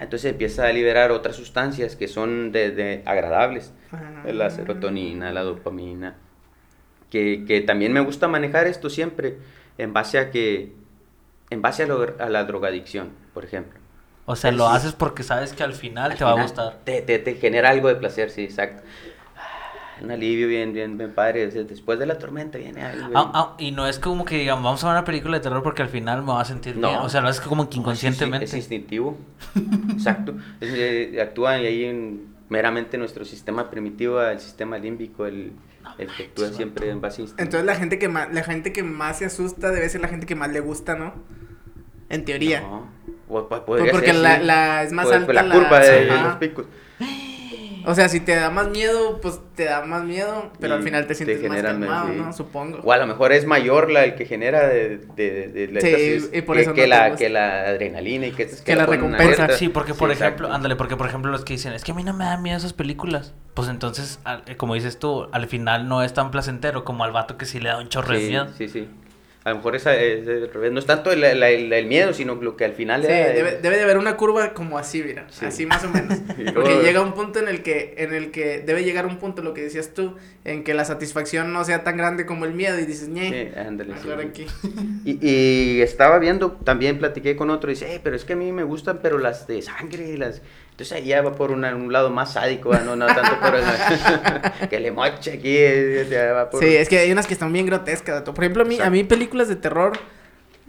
[0.00, 4.22] Entonces empieza a liberar otras sustancias que son de, agradables, ah.
[4.32, 6.14] la serotonina, la dopamina,
[7.10, 9.38] que, que, también me gusta manejar esto siempre
[9.78, 10.74] en base a que,
[11.50, 13.80] en base a, a la drogadicción, por ejemplo.
[14.28, 16.80] O sea, lo haces porque sabes que al final te va a gustar.
[16.84, 18.82] Te, te, te, genera algo de placer, sí, exacto.
[20.02, 21.46] Un alivio bien, bien, bien padre.
[21.46, 23.16] Después de la tormenta viene algo.
[23.16, 25.62] Ah, ah, y no es como que digamos, vamos a ver una película de terror
[25.62, 26.88] porque al final me va a sentir no.
[26.88, 27.00] bien.
[27.00, 28.44] O sea, lo es como que inconscientemente.
[28.44, 29.16] es, instintivo.
[29.92, 30.34] exacto.
[30.60, 35.52] Eh, actúa ahí meramente nuestro sistema primitivo, el sistema límbico, el,
[35.98, 37.42] el que actúa siempre en base instinto.
[37.42, 40.26] Entonces la gente que más, la gente que más se asusta debe ser la gente
[40.26, 41.14] que más le gusta, ¿no?
[42.08, 42.60] En teoría.
[42.60, 42.86] No.
[43.28, 46.66] Podría porque la, la, es más alta la, curva de los picos.
[47.88, 50.82] O sea, si te da más miedo, pues te da más miedo, pero Y al
[50.82, 52.14] final te sientes más generan, calmado, sí.
[52.18, 52.32] ¿no?
[52.32, 52.80] Supongo.
[52.82, 55.80] O a lo mejor es mayor la el que genera de, de, de- de
[56.20, 58.74] Sí, y por que, eso que no te la, que la adrenalina y que, Que
[58.74, 59.56] la ponen una recompensa.
[59.56, 60.52] Sí, porque por Sí, ejemplo, exacto.
[60.56, 62.56] ándale, porque por ejemplo los que dicen, es que a mí no me dan miedo
[62.58, 63.34] esas películas.
[63.54, 67.12] Pues entonces, al- eh, como dices tú, al final no es tan placentero como al
[67.12, 68.48] vato que sí le da un chorro de Sí, miedo.
[68.58, 68.88] sí, sí.
[69.46, 70.72] A lo mejor esa es revés.
[70.72, 73.58] No es tanto el, el- miedo, sino lo que al final Sí, le da, debe,
[73.62, 75.44] debe de haber una curva como así, mira, Sí.
[75.46, 76.18] así más o menos.
[76.54, 79.54] Porque llega un punto en el que, en el que debe llegar un punto, lo
[79.54, 82.86] que decías tú, en que la satisfacción no sea tan grande como el miedo y
[82.86, 83.94] dices, ñe, Sí, ándale,
[84.28, 84.46] aquí.
[85.04, 88.50] Y estaba viendo, también platiqué con otro, y dice, "Eh, pero es que a mí
[88.50, 90.42] me gustan, pero las de sangre, las...
[90.76, 93.64] Entonces ahí ya va por una- un lado más sádico, no, no tanto por el...
[94.68, 96.62] que le moche aquí, eh, ya va por...
[96.62, 98.22] Sí, es que hay unas que están bien grotescas.
[98.22, 99.92] Por ejemplo, a mí, a mí películas de terror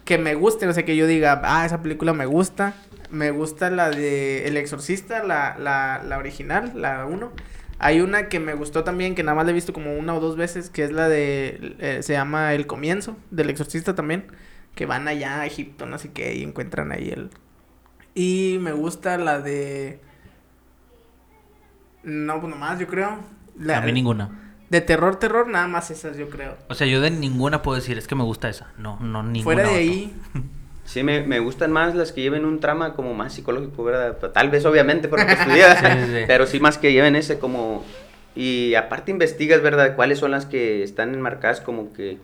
[0.06, 2.74] que me gusten, o sea, que yo diga, ah, esa película me gusta.
[3.10, 7.32] Me gusta la de El Exorcista, la, la, la original, la 1.
[7.80, 10.22] Hay una que me gustó también, que nada más la he visto como una o
[10.22, 14.26] dos veces, que es la de, eh, se llama El Comienzo, del Exorcista también,
[14.74, 17.30] que van allá a Egipto, no sé qué, y encuentran ahí el...
[18.20, 20.00] Y me gusta la de...
[22.04, 23.20] No, pues nomás, yo creo.
[23.60, 24.30] La- A mí ninguna.
[24.70, 26.58] De terror, terror, nada más esas, yo creo.
[26.68, 28.72] O sea, yo de ninguna puedo decir, es que me gusta esa.
[28.78, 29.44] No, no, ninguna.
[29.44, 30.14] Fuera de ahí,
[30.84, 34.16] Sí, me, me gustan más las que lleven un trama como más psicológico, ¿verdad?
[34.32, 36.24] Tal vez, obviamente, porque estudias, Sí, sí, sí.
[36.28, 37.84] pero sí más que lleven ese como...
[38.36, 39.96] Y aparte investigas, ¿verdad?
[39.96, 42.18] ¿Cuáles son las que están enmarcadas como que...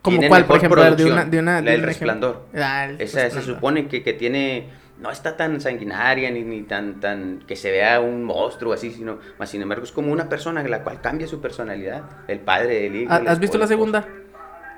[0.00, 2.12] como cuál, por ejemplo, de una, de una, La de del un ejemplo.
[2.14, 2.46] resplandor.
[2.54, 4.68] Ah, el Esa se supone que, que tiene...
[5.00, 7.38] No está tan sanguinaria ni, ni tan, tan...
[7.46, 9.18] Que se vea un monstruo así, sino...
[9.38, 12.02] Más sin embargo, es como una persona la cual cambia su personalidad.
[12.26, 13.12] El padre, el hijo...
[13.12, 14.04] ¿Ha- el ¿Has visto la segunda?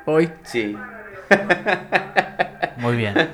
[0.06, 0.30] Hoy.
[0.42, 0.76] Sí.
[2.78, 3.14] Muy bien.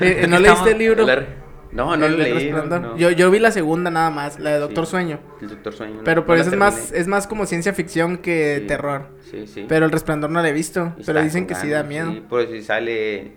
[0.00, 1.06] Eh, eh, ¿No Estamos- leíste el libro?
[1.06, 1.24] La-
[1.70, 2.50] No, no El lo del leí.
[2.50, 2.96] no.
[2.96, 4.90] Yo, yo vi la segunda nada más, la de Doctor Sí.
[4.90, 5.20] Sueño.
[5.40, 5.94] El Doctor Sueño.
[5.98, 9.06] no- Pero no por eso es más, es más como ciencia ficción que Sí, terror.
[9.30, 9.66] Sí, sí.
[9.68, 10.92] Pero el resplandor no la he visto.
[10.98, 12.10] Y Pero dicen que sí da miedo.
[12.10, 13.36] Sí, por si sale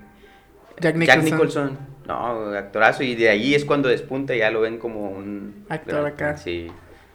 [0.79, 1.25] Jack Jack Nicholson.
[1.25, 1.77] Nicholson.
[2.07, 3.03] No, actorazo.
[3.03, 5.65] Y de ahí es cuando despunta y ya lo ven como un...
[5.69, 6.37] Actor acá.
[6.37, 6.67] Sí.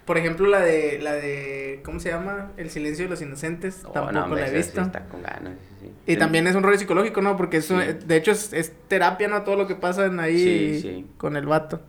[0.04, 2.50] Por ejemplo, la de, la de, ¿cómo se llama?
[2.56, 3.82] El silencio de los inocentes.
[3.84, 4.80] No, Tampoco no, hombre, la he sí visto.
[4.80, 5.54] está con ganas.
[5.80, 5.90] sí.
[6.06, 7.36] Y también es un rollo psicológico, ¿no?
[7.36, 9.42] Porque es un- de hecho es, es terapia, ¿no?
[9.42, 11.06] Todo lo que pasa en ahí Sí, sí.
[11.16, 11.80] con el vato.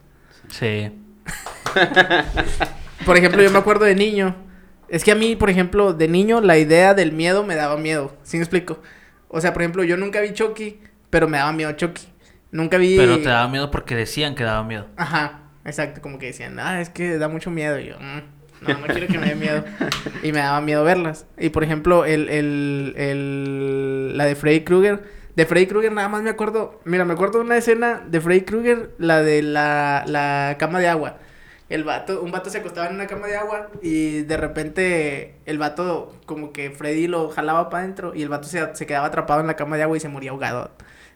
[0.49, 0.91] Sí.
[3.05, 4.35] Por ejemplo, yo me acuerdo de niño.
[4.87, 8.15] Es que a mí, por ejemplo, de niño, la idea del miedo me daba miedo.
[8.23, 8.79] ¿Sí me explico?
[9.27, 10.79] O sea, por ejemplo, yo nunca vi Chucky,
[11.13, 12.07] pero me daba miedo Chucky.
[12.49, 12.97] Nunca vi.
[12.97, 14.87] Pero te daba miedo porque decían que daba miedo.
[14.97, 16.01] Ajá, exacto.
[16.01, 17.79] Como que decían, ah, es que da mucho miedo.
[17.79, 19.63] Y yo, "Mm, no, no quiero que me dé miedo.
[20.23, 21.27] Y me daba miedo verlas.
[21.37, 25.03] Y por ejemplo, el, el, el, la de Freddy Krueger.
[25.35, 26.81] De Freddy Krueger nada más me acuerdo.
[26.83, 30.87] Mira, me acuerdo de una escena de Freddy Krueger, la de la, la cama de
[30.87, 31.17] agua.
[31.69, 35.59] El vato, un vato se acostaba en una cama de agua y de repente el
[35.59, 39.41] vato, como que Freddy lo jalaba para adentro y el vato se, se quedaba atrapado
[39.41, 40.71] en la cama de agua y se moría ahogado.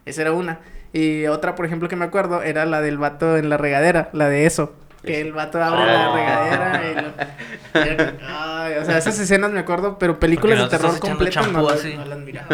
[0.08, 0.60] Esa era una.
[0.94, 4.30] Y otra, por ejemplo, que me acuerdo era la del vato en la regadera, la
[4.30, 4.74] de eso.
[5.06, 6.16] Que el vato abre la Oh.
[6.16, 7.82] regadera y lo...
[7.86, 11.80] y- Ay, o sea, esas escenas me acuerdo, pero películas de terror completas no, las-
[11.80, 11.94] así.
[11.96, 12.48] no las miraba.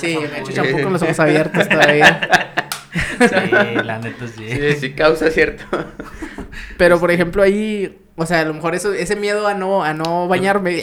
[0.00, 0.70] Sí, me echo champú.
[0.70, 2.28] champú con los ojos abiertos todavía.
[3.20, 4.48] Sí, la neta sí.
[4.48, 5.64] Sí, sí causa cierto.
[6.78, 9.92] Pero por ejemplo ahí, o sea, a lo mejor eso, ese miedo a no, a
[9.94, 10.82] no bañarme.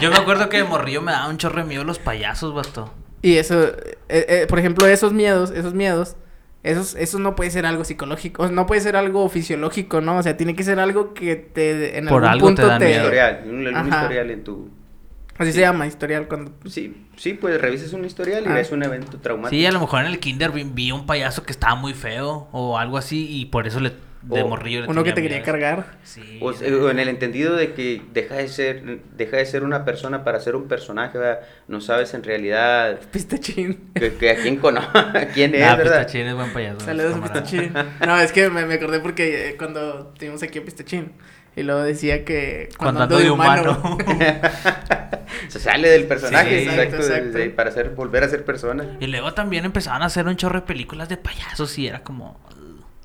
[0.00, 2.92] Yo me acuerdo que de morrillo me daba un chorro de miedo los payasos, vato.
[3.24, 6.14] Y eso, eh, eh, por ejemplo, esos miedos, esos miedos,
[6.62, 10.18] esos, eso no puede ser algo psicológico, no puede ser algo fisiológico, ¿no?
[10.18, 12.78] O sea, tiene que ser algo que te, en Por algún algo te punto dan
[12.80, 12.84] te...
[12.84, 13.04] miedo.
[13.04, 14.68] historial, un, historial en tu...
[15.36, 16.52] Así se llama, historial, cuando...
[16.68, 18.54] Sí, sí, pues revisas un historial y Ah.
[18.54, 19.50] ves un evento traumático.
[19.58, 22.48] Sí, a lo mejor en el kinder vi, vi un payaso que estaba muy feo
[22.52, 23.92] o algo así y por eso le
[24.22, 25.44] de O morrillo le Uno que te quería miedo.
[25.44, 25.98] cargar.
[26.02, 26.38] Sí.
[26.40, 30.24] O, o en el entendido de que deja de ser deja de ser una persona
[30.24, 31.40] para ser un personaje, ¿verdad?
[31.68, 33.90] No sabes en realidad Pistachín.
[33.94, 36.06] que, que a quién conoce, a quién es, Ah, ¿verdad?
[36.06, 36.80] Pistachín es buen payaso.
[36.80, 37.18] Saludos.
[37.20, 37.74] Pistachín.
[38.06, 41.12] No, es que me, me acordé porque eh, cuando tuvimos aquí a Pistachín.
[41.56, 43.98] Y luego decía que Cuando ando de humano.
[45.48, 47.38] Se sale del personaje, Sí, exacto, exacto, de- exacto.
[47.38, 48.96] de- para ser, volver a ser persona.
[49.00, 52.38] y luego también empezaban a hacer un chorro de películas de payasos y era como...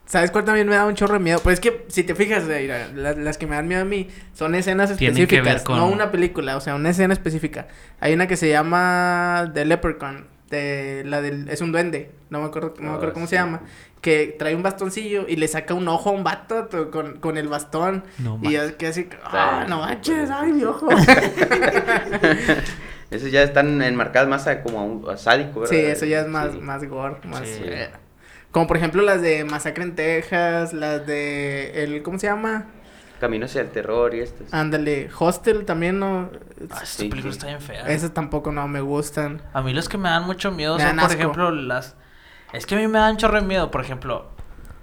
[0.05, 1.39] ¿Sabes cuál también me da un chorro de miedo?
[1.43, 4.07] Pues es que si te fijas, mira, las, las que me dan miedo a mí
[4.33, 7.67] son escenas Tienen que específicas, ver con- no una película, o sea, una escena específica.
[7.99, 12.47] Hay una que se llama The Leprechaun, de la del es un duende, no me
[12.47, 13.31] acuerdo, no me Ah, acuerdo cómo sí.
[13.31, 13.62] se llama,
[14.01, 17.38] que trae un bastoncillo y le saca un ojo a un vato to- con, con
[17.38, 20.88] el bastón No y yo que así, ah, no manches, ay, mi ojo.
[23.12, 25.75] Esos ya están enmarcadas más a como a un a sádico, ¿verdad?
[25.75, 26.59] Sí, eso ya es más, Sí.
[26.59, 27.41] más gore, más...
[27.47, 27.62] Sí.
[27.63, 27.89] eh,
[28.51, 31.83] Como por ejemplo las de Masacre en Texas, las de...
[31.83, 32.67] El, ¿Cómo se llama?
[33.19, 34.45] Camino hacia el terror y esto.
[34.51, 36.29] Ándale, Hostel también no.
[36.69, 37.38] Ah, Sí, esta película sí.
[37.39, 37.88] está bien fea.
[37.89, 39.41] Esas tampoco no me gustan.
[39.53, 41.13] A mí los que me dan mucho miedo Me son, por asco.
[41.19, 41.95] ejemplo, las...
[42.53, 44.29] Es que a mí me dan chorro de miedo, por ejemplo...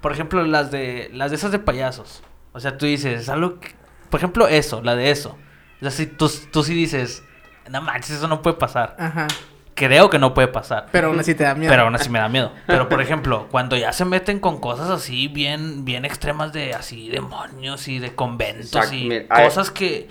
[0.01, 1.09] Por ejemplo, las de...
[1.13, 2.21] Las de esas de payasos.
[2.53, 3.59] O sea, tú dices, algo...
[3.59, 3.75] que-
[4.09, 5.37] Por ejemplo, eso, la de eso.
[5.77, 7.23] O sea, si tú, tú sí dices...
[7.69, 8.95] No manches, eso no puede pasar.
[8.99, 9.27] Ajá.
[9.73, 10.87] Creo que no puede pasar.
[10.91, 11.69] Pero aún así te da miedo.
[11.69, 12.51] Pero aún así me da miedo.
[12.65, 17.09] Pero por ejemplo, cuando ya se meten con cosas así bien, bien extremas de así
[17.09, 20.07] demonios y de conventos Exacto, y mira, cosas que,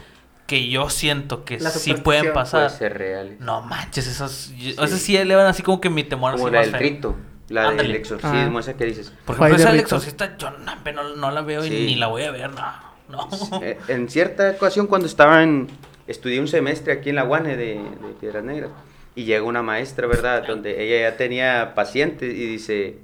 [0.46, 2.66] que yo siento que La sí pueden pasar.
[2.66, 3.36] Puede ser real.
[3.40, 4.70] No manches, esas, Sí.
[4.78, 7.16] esas sí elevan así como que mi temor Como así la más del rito,
[7.48, 7.96] la del Ándale.
[7.96, 8.60] exorcismo, Ah.
[8.60, 9.12] esa que dices.
[9.24, 11.86] Por ejemplo, esa del exorcista yo no, no, la veo y Sí.
[11.86, 12.64] ni la voy a ver, no.
[13.08, 13.62] no.
[13.62, 15.68] Eh, en cierta ocasión cuando estaba en,
[16.06, 18.70] estudié un semestre aquí en la UANE de, de Piedras Negras
[19.14, 20.44] y llega una maestra, ¿verdad?
[20.46, 22.98] Donde ella ya tenía pacientes y dice,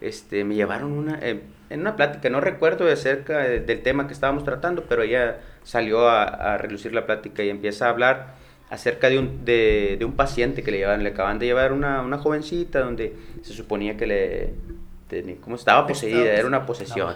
[0.00, 4.06] este, me llevaron una, eh, en una plática, no recuerdo de acerca de- del tema
[4.06, 8.34] que estábamos tratando, pero ella salió a, a relucir la plática y empieza a hablar
[8.70, 12.02] acerca de un, de, de un paciente que le llevan, le acaban de llevar una,
[12.02, 14.50] una jovencita donde se suponía que le,
[15.08, 16.34] tenía- ¿cómo estaba poseída?
[16.34, 17.14] Era una posesión.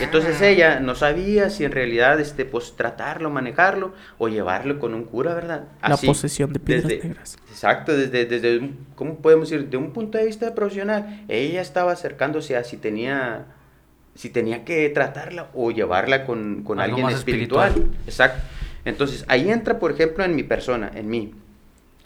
[0.00, 5.04] Entonces ella no sabía si en realidad este pues tratarlo, manejarlo o llevarlo con un
[5.04, 5.64] cura, ¿verdad?
[5.82, 7.36] La Así, posesión de piedras desde- negras.
[7.50, 9.68] Exacto, desde, desde un- ¿cómo podemos decir?
[9.68, 13.44] De un punto de vista profesional, ella estaba acercándose a si tenía
[14.16, 17.70] si tenía que tratarla o llevarla con, con alguien espiritual.
[17.70, 17.98] espiritual.
[18.06, 18.40] Exacto.
[18.84, 21.32] Entonces, ahí entra, por ejemplo, en mi persona, en mí,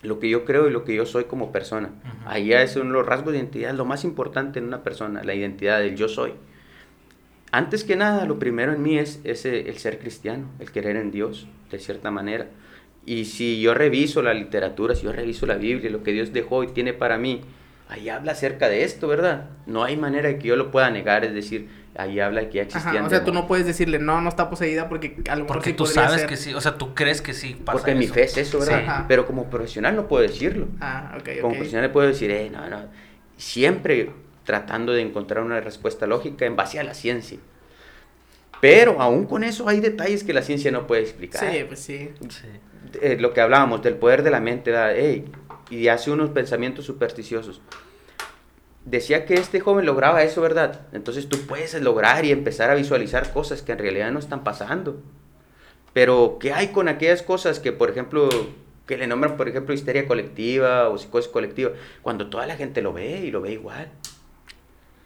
[0.03, 1.88] lo que yo creo y lo que yo soy como persona.
[1.88, 2.17] Ujú.
[2.27, 5.35] Ahí es uno de los rasgos de identidad, lo más importante en una persona, la
[5.35, 6.35] identidad del yo soy.
[7.51, 11.11] Antes que nada, lo primero en mí es, es el ser cristiano, el querer en
[11.11, 12.49] Dios, de cierta manera.
[13.07, 16.62] Y si yo reviso la literatura, si yo reviso la Biblia, lo que Dios dejó
[16.62, 17.41] y tiene para mí,
[17.88, 19.49] ahí habla acerca de esto, ¿verdad?
[19.67, 22.57] No hay manera de que yo lo pueda negar, es decir, ahí habla de que
[22.57, 25.35] ya existían Ajá, o sea, tú no puedes decirle, no, no está poseída porque a
[25.37, 26.29] lo mejor Porque sí tú sabes ser.
[26.29, 28.15] que sí, o sea, tú crees que sí pasa Porque mi eso.
[28.15, 28.99] fe es eso, ¿verdad?
[29.01, 29.05] Sí.
[29.09, 30.69] Pero como profesional no puedo decirlo.
[30.81, 32.87] Ah, ok, Como profesional le puedo decir, eh, no, no.
[33.37, 34.11] Siempre
[34.45, 37.39] tratando de encontrar una respuesta lógica en base a la ciencia.
[38.61, 41.53] Pero aún con eso hay detalles que la ciencia no puede explicar.
[41.53, 42.11] Sí, pues sí.
[42.29, 42.47] Sí.
[43.03, 44.97] Eh, lo que hablábamos del poder de la mente, ¿verdad?
[44.97, 45.27] Ey,
[45.71, 47.61] y hace unos pensamientos supersticiosos.
[48.88, 50.87] Decía que este joven lograba eso, ¿verdad?
[50.92, 55.03] Entonces tú puedes lograr y empezar a visualizar cosas que en realidad no están pasando.
[55.92, 58.31] Pero, ¿qué hay con aquellas cosas que, por ejemplo,
[58.87, 62.94] que le nombran, por ejemplo, histeria colectiva o psicosis colectiva, cuando toda la gente lo
[62.94, 63.90] ve y lo ve igual?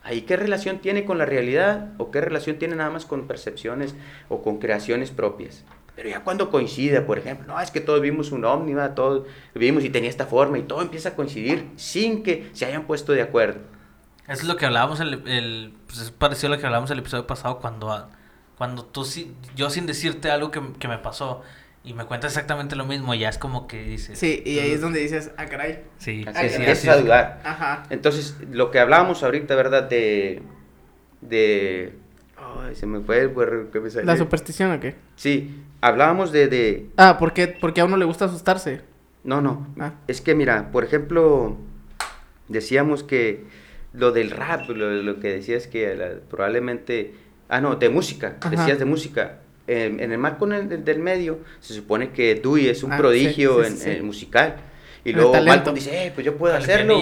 [0.04, 1.92] ¿Ahí qué relación tiene con la realidad?
[1.98, 3.96] ¿O qué relación tiene nada más con percepciones
[4.28, 5.64] o con creaciones propias?
[6.02, 8.92] Pero ya cuando coincide, por ejemplo, no, es que todos vimos un ¿verdad?
[8.96, 12.88] todos vimos y tenía esta forma y todo empieza a coincidir sin que se hayan
[12.88, 13.60] puesto de acuerdo.
[14.24, 16.98] Eso es lo que hablábamos el, el pues es parecido a lo que hablábamos el
[16.98, 18.08] episodio pasado cuando, ah,
[18.58, 21.42] cuando tú sí, yo sin decirte algo que, que me pasó
[21.84, 24.18] y me cuentas exactamente lo mismo, ya es como que dices.
[24.18, 25.84] Sí, y ahí es "Mm, donde dices, ah, caray.
[25.98, 27.02] Sí, Así Ay, es, sí, empiezas así a es.
[27.04, 27.40] dudar.
[27.44, 27.84] Ajá.
[27.90, 29.84] Entonces, lo que hablábamos ahorita, ¿verdad?
[29.84, 30.42] De.
[31.20, 31.96] de
[32.61, 34.07] ay, se me fue el puerro que me salió.
[34.07, 34.94] ¿La superstición o qué?
[35.16, 36.87] Sí, hablábamos de, de.
[36.96, 37.48] Ah, ¿por qué?
[37.48, 38.81] Porque a uno le gusta asustarse.
[39.24, 39.66] No, no.
[39.78, 39.92] Ah.
[40.09, 41.57] Es que mira, por ejemplo,
[42.48, 43.44] decíamos que
[43.92, 47.14] lo del rap, lo, lo que decías que la- probablemente.
[47.48, 48.37] Ah, no, de música.
[48.40, 48.50] Ajá.
[48.50, 49.38] Decías de música.
[49.68, 53.62] En, en el marco del, del medio, se supone que Dewey es un Ah, prodigio
[53.62, 54.57] sí, sí, en, sí, en musical.
[55.04, 55.50] Y El luego talento.
[55.56, 57.00] Malcolm dice, eh, pues yo puedo hacerlo.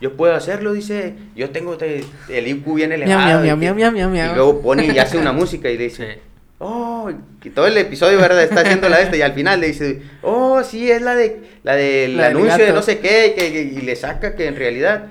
[0.00, 1.14] Yo puedo hacerlo, dice.
[1.34, 3.18] Yo tengo te- el IQ bien elevado.
[3.42, 3.56] miau, y
[3.92, 4.32] miau, miau.
[4.32, 6.20] Y luego pone y hace una música y le dice, Sí.
[6.60, 7.08] Oh,
[7.40, 8.42] que todo el episodio, ¿verdad?
[8.42, 11.40] Está haciendo la de este y al final le dice, oh, sí, es la de
[11.62, 14.56] la del del anuncio de no sé qué, que- que- y le saca que en
[14.56, 15.06] realidad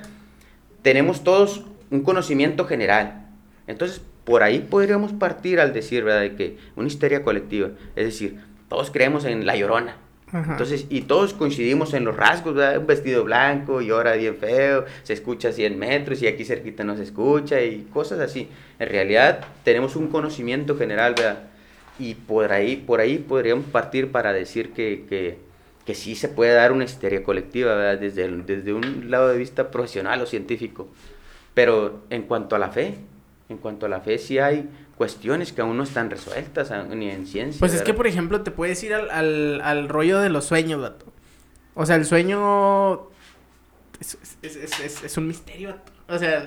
[0.82, 3.28] tenemos todos un conocimiento general.
[3.66, 6.22] Entonces, por ahí podríamos partir al decir, ¿verdad?
[6.22, 9.96] De que una histeria colectiva, es decir, todos creemos en la llorona.
[10.32, 10.52] Ajá.
[10.52, 12.80] Entonces, y todos coincidimos en los rasgos, ¿verdad?
[12.80, 16.98] Un vestido blanco, llora bien feo, se escucha a 100 metros y aquí cerquita no
[16.98, 18.50] se escucha y cosas así.
[18.80, 21.44] En realidad, tenemos un conocimiento general, ¿verdad?
[22.00, 25.38] Y por ahí, por ahí podríamos partir para decir que, que,
[25.86, 28.00] que sí se puede dar una histeria colectiva, ¿verdad?
[28.00, 30.88] Desde, el- desde un lado de vista profesional o científico.
[31.54, 32.96] Pero en cuanto a la fe,
[33.50, 37.26] en cuanto a la fe, sí hay cuestiones que aún no están resueltas, ni en
[37.28, 37.60] ciencia.
[37.60, 40.82] Pues es que, por ejemplo, te puedes ir al, al, al rollo de los sueños,
[40.82, 41.06] vato.
[41.76, 43.10] O sea, el sueño
[44.00, 45.92] es, es, es, es- es un misterio, vato.
[46.10, 46.46] O sea,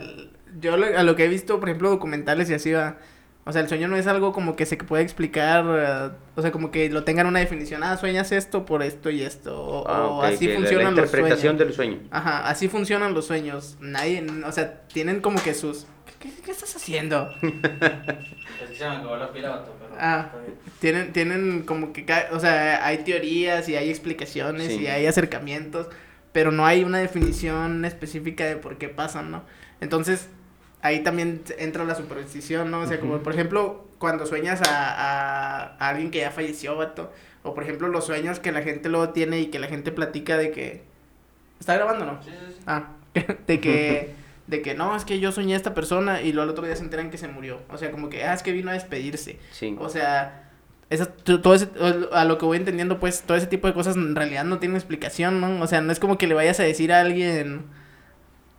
[0.60, 2.98] yo lo- a lo que he visto, por ejemplo, documentales y así va.
[3.44, 6.52] O sea, el sueño no es algo como que se puede explicar, eh, o sea,
[6.52, 10.06] como que lo tengan una definición, ah, sueñas esto por esto y esto, o, Ah,
[10.08, 11.58] o así que la- funcionan la los interpretación sueños.
[11.58, 11.98] del sueño.
[12.10, 13.76] Ajá, así funcionan los sueños.
[13.80, 15.86] Nadie, o sea, tienen como que sus...
[16.20, 17.34] ¿qué, qué estás haciendo?
[17.42, 20.54] Así se me acabó la pila, vato, pero Ah, está bien.
[20.80, 24.82] tienen, tienen como que, ca- o sea, hay teorías y hay explicaciones Sí.
[24.82, 25.88] y hay acercamientos,
[26.32, 29.42] pero no hay una definición específica de por qué pasan, ¿no?
[29.80, 30.28] Entonces,
[30.82, 32.80] ahí también entra la superstición, ¿no?
[32.80, 33.22] O sea, como Ujú.
[33.24, 37.12] por ejemplo, cuando sueñas a, a, a alguien que ya falleció, vato,
[37.42, 40.36] o por ejemplo, los sueños que la gente luego tiene y que la gente platica
[40.36, 40.82] de que...
[41.58, 42.22] ¿Está grabando, no?
[42.22, 42.62] Sí, sí, sí.
[42.66, 42.92] Ah,
[43.46, 44.14] de que,
[44.50, 46.76] de que no, es que yo soñé a esta persona y luego al otro día
[46.76, 47.60] se enteran que se murió.
[47.70, 49.38] O sea, como que, ah, es que vino a despedirse.
[49.52, 49.76] Sí.
[49.78, 50.50] O sea,
[50.90, 51.68] esa, to- todo ese,
[52.12, 54.76] a lo que voy entendiendo, pues, todo ese tipo de cosas en realidad no tienen
[54.76, 55.62] explicación, ¿no?
[55.62, 57.62] O sea, no es como que le vayas a decir a alguien...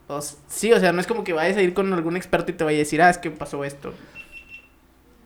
[0.07, 2.55] O, sí, o sea, no es como que vayas a ir con algún experto y
[2.55, 3.93] te vaya a decir, ah, es que pasó esto.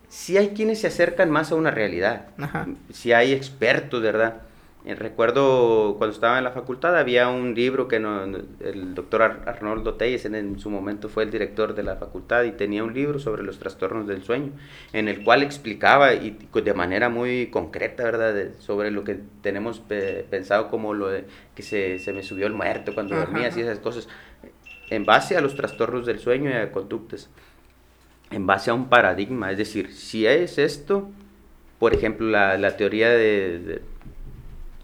[0.10, 2.28] Sí hay quienes se acercan más a una realidad.
[2.38, 2.68] Ajá.
[2.92, 4.42] Si hay expertos, ¿verdad?
[4.88, 9.42] Eh, recuerdo cuando estaba en la facultad había un libro que no- el doctor Ar-
[9.48, 12.94] Arnoldo Telles en, en su momento fue el director de la facultad y tenía un
[12.94, 14.52] libro sobre los trastornos del sueño
[14.94, 18.32] en el cual explicaba y de manera muy concreta, ¿verdad?
[18.36, 21.26] de- sobre lo que tenemos pe- pensado como lo de
[21.56, 24.08] que se, se me subió el muerto cuando Ajá, dormías y esas cosas
[24.92, 27.28] en base a los trastornos del sueño y a conductas
[28.30, 31.10] en base a un paradigma, es decir, si es esto,
[31.80, 33.82] por ejemplo, la, la teoría de-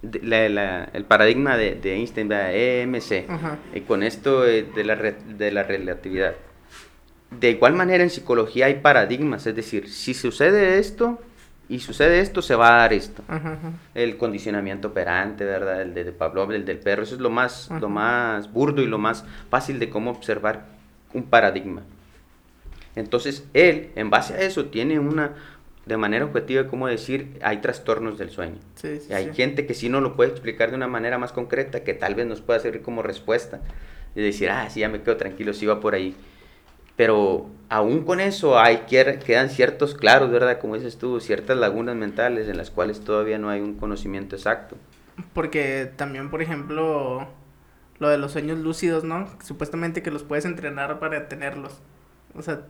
[0.01, 2.53] la- la- el paradigma de, de Einstein, ¿verdad?
[2.55, 3.57] EMC, Ajá.
[3.73, 6.33] y con esto eh, de la, de la relatividad.
[7.29, 11.21] De igual manera en psicología hay paradigmas, es decir, si sucede esto
[11.69, 13.23] y sucede esto, se va a dar esto.
[13.29, 13.71] Ajá, ajá.
[13.95, 15.81] El condicionamiento operante, ¿verdad?
[15.81, 18.87] El de, de Pavlov, el del perro, eso es lo más, lo más burdo y
[18.87, 20.65] lo más fácil de cómo observar
[21.13, 21.83] un paradigma.
[22.95, 25.31] Entonces, él, en base a eso, tiene una,
[25.85, 28.57] de manera objetiva, como decir, hay trastornos del sueño.
[28.75, 29.31] Sí, sí, Y hay sí.
[29.33, 32.27] gente que sí no lo puede explicar de una manera más concreta, que tal vez
[32.27, 33.61] nos pueda servir como respuesta.
[34.15, 36.15] Y decir, ah, sí, ya me quedo tranquilo, sí va por ahí.
[36.95, 40.59] Pero aún con eso hay, que- quedan ciertos claros, ¿verdad?
[40.59, 44.77] Como dices tú, ciertas lagunas mentales en las cuales todavía no hay un conocimiento exacto.
[45.33, 47.27] Porque también, por ejemplo,
[47.99, 49.27] lo de los sueños lúcidos, ¿no?
[49.43, 51.81] Supuestamente que los puedes entrenar para tenerlos.
[52.35, 52.61] O sea,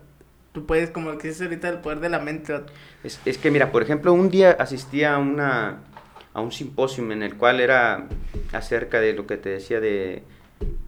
[0.51, 2.61] tú puedes, como que dices ahorita, el poder de la mente.
[3.03, 5.79] Es, es que mira, por ejemplo, un día asistí a, una,
[6.33, 8.07] a un simposio en el cual era
[8.51, 10.23] acerca de lo que te decía de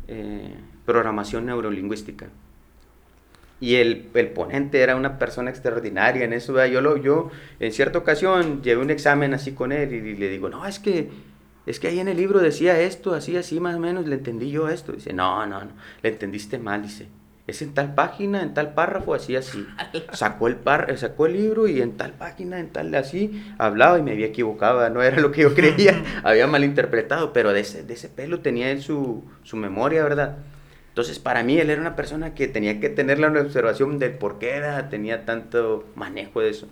[0.07, 0.55] eh,
[0.85, 2.27] programación neurolingüística.
[3.59, 6.51] Y el, el ponente era una persona extraordinaria en eso.
[6.51, 6.73] ¿verdad?
[6.73, 10.49] Yo, lo, yo en cierta ocasión llevé un examen así con él y, le digo,
[10.49, 11.09] no, es que,
[11.65, 14.51] es que ahí en el libro decía esto, así, así más o menos, le entendí
[14.51, 14.91] yo esto.
[14.91, 17.07] Dice, no, no, no, le entendiste mal, dice.
[17.45, 19.67] Es en tal página, en tal párrafo, así, así.
[20.13, 24.01] Sacó el, par, sacó el libro y en tal página, en tal, así, hablaba y
[24.01, 27.93] me había equivocado, no era lo que yo creía, había malinterpretado, pero de ese, de
[27.95, 30.37] ese pelo tenía él su, su memoria, ¿verdad?
[30.89, 34.37] Entonces, para mí, él era una persona que tenía que tener la observación del por
[34.39, 36.67] qué era, tenía tanto manejo de eso.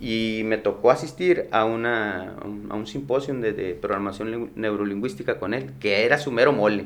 [0.00, 2.34] Y me tocó asistir a, una,
[2.68, 6.84] a un, simposio de, de programación lingü- neurolingüística con él, que era su mero mole.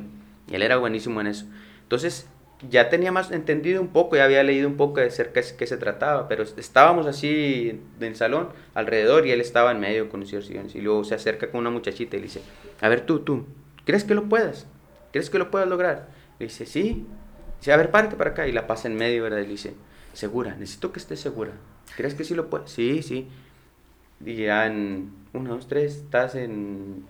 [0.49, 1.47] Y él era buenísimo en eso.
[1.83, 2.29] Entonces,
[2.69, 5.77] ya tenía más entendido un poco, ya había leído un poco de cerca qué se
[5.77, 10.75] trataba, pero estábamos así en el salón alrededor y él estaba en medio con sillones.
[10.75, 12.43] Y luego se acerca con una muchachita y le dice,
[12.81, 13.47] a ver tú, tú,
[13.85, 14.67] ¿crees que lo puedas?
[15.13, 16.09] ¿Crees que lo puedas lograr?
[16.39, 17.07] Le dice, sí.
[17.61, 18.47] Dice, a ver, párate para acá.
[18.47, 19.39] Y la pasa en medio, ¿verdad?
[19.39, 19.75] Y le dice,
[20.13, 21.53] segura, necesito que estés segura.
[21.97, 22.71] ¿Crees que sí lo puedes?
[22.71, 23.29] Sí, sí.
[24.25, 27.05] Y ya en uno, dos, tres, estás en,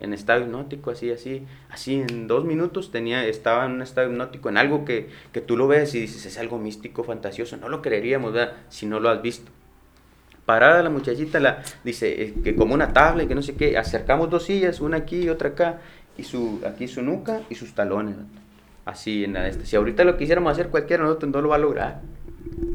[0.00, 1.46] en estado hipnótico, así, así.
[1.68, 5.56] Así, en dos minutos tenía, estaba en un estado hipnótico, en algo que, que tú
[5.56, 7.56] lo ves y dices, es algo místico, fantasioso.
[7.58, 8.54] No lo creeríamos, ¿verdad?
[8.70, 9.52] Si no lo has visto.
[10.46, 13.76] Parada la muchachita, la, dice, eh, que como una tabla y que no sé qué.
[13.76, 15.80] Acercamos dos sillas, una aquí y otra acá.
[16.16, 18.16] Y su, aquí su nuca y sus talones.
[18.84, 19.66] Así en la este.
[19.66, 22.00] Si ahorita lo quisiéramos hacer cualquiera, no, no lo va a lograr.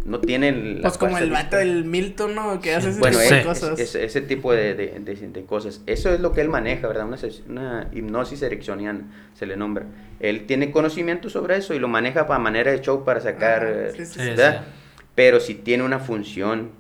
[0.06, 2.60] No tienen la Pues como el vato del Milton, ¿no?
[2.62, 3.80] Que hace ese Bueno, tipo de es- cosas.
[3.80, 5.82] es- ese tipo de, de- de- de cosas.
[5.86, 7.06] Eso es lo que él maneja, ¿verdad?
[7.08, 7.18] Una,
[7.50, 9.02] una hipnosis ericksoniana,
[9.34, 9.86] se le nombra.
[10.20, 13.92] Él tiene conocimiento sobre eso y lo maneja para manera de show para sacar, eh,
[13.98, 14.42] sí, sí, sí.
[15.16, 16.72] Pero sí tiene una función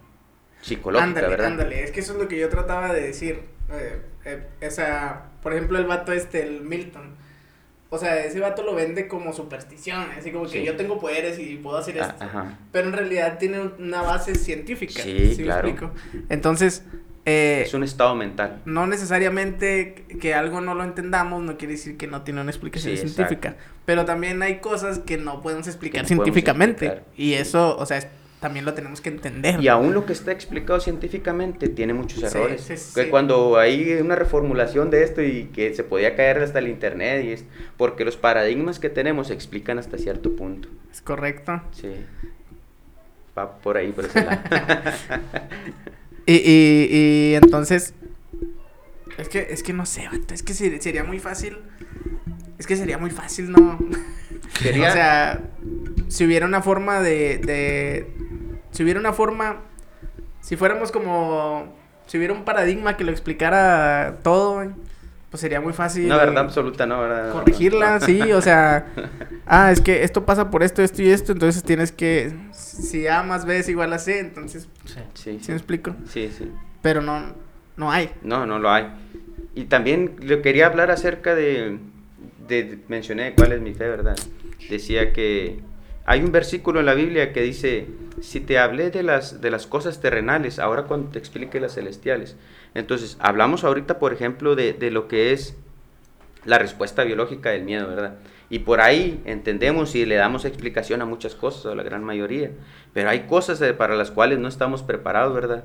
[0.61, 1.47] psicológica, ándale, ¿verdad?
[1.47, 1.83] ándale.
[1.83, 3.39] Es que eso es lo que yo trataba de decir.
[3.71, 7.15] Eh, eh, o sea, por ejemplo, el vato este, el Milton.
[7.89, 10.07] O sea, ese vato lo vende como superstición.
[10.17, 10.63] Así como que Sí.
[10.65, 12.23] yo tengo poderes y puedo hacer Ah, esto.
[12.25, 12.57] ajá.
[12.71, 15.01] Pero en realidad tiene una base científica.
[15.03, 15.67] Sí, me claro.
[15.69, 15.93] explico?
[16.29, 16.83] Entonces,
[17.25, 18.61] eh, Es un estado mental.
[18.65, 22.95] no necesariamente que algo no lo entendamos no quiere decir que no tiene una explicación
[22.97, 23.55] Sí, científica.
[23.85, 27.01] Pero también hay cosas que no podemos explicar no podemos científicamente.
[27.15, 28.07] Y eso, o sea, es-
[28.45, 29.59] también lo tenemos que entender.
[29.59, 32.61] Y aún lo que está explicado científicamente tiene muchos errores.
[32.61, 33.09] sí, sí, que sí.
[33.09, 37.29] cuando hay una reformulación de esto y que se podía caer hasta el internet y
[37.31, 37.43] es
[37.75, 40.69] porque los paradigmas que tenemos explican hasta cierto punto.
[40.91, 41.59] Es correcto.
[41.71, 41.89] Sí.
[43.35, 44.39] va por ahí, por ese lado.
[46.27, 47.93] Y, y, y entonces.
[49.17, 51.57] Es que, es que no sé, es que ser- sería muy fácil.
[52.57, 53.79] Es que sería muy fácil, ¿no?
[54.45, 55.41] O sea,
[56.07, 58.07] si hubiera una forma de, de.
[58.71, 59.61] Si hubiera una forma.
[60.41, 61.73] Si fuéramos como.
[62.07, 64.63] Si hubiera un paradigma que lo explicara todo,
[65.35, 66.05] pues sería muy fácil.
[66.05, 67.01] Una verdad absoluta, ¿no?
[67.01, 67.31] ¿Verdad?
[67.31, 68.85] corregirla, sí, o sea,
[69.47, 73.23] ah, es que esto pasa por esto, esto y esto, entonces tienes que, si A
[73.23, 74.99] más B es igual a C, entonces, Sí.
[75.15, 75.95] Sí, ¿sí me explico?
[76.07, 76.51] sí, sí.
[76.81, 77.33] Pero no,
[77.75, 78.11] no hay.
[78.21, 78.87] No, no lo hay.
[79.55, 81.79] Y también le quería hablar acerca de,
[82.87, 84.17] mencioné cuál es mi fe, ¿verdad?
[84.69, 85.59] Decía que
[86.05, 87.87] hay un versículo en la Biblia que dice,
[88.21, 92.35] si te hablé de las, de las cosas terrenales, ahora cuando te explique las celestiales.
[92.73, 95.57] Entonces, hablamos ahorita, por ejemplo, de, de lo que es
[96.45, 98.15] la respuesta biológica del miedo, ¿verdad?
[98.49, 102.51] Y por ahí entendemos y le damos explicación a muchas cosas, a la gran mayoría.
[102.93, 105.63] Pero hay cosas eh, para las cuales no estamos preparados, ¿verdad?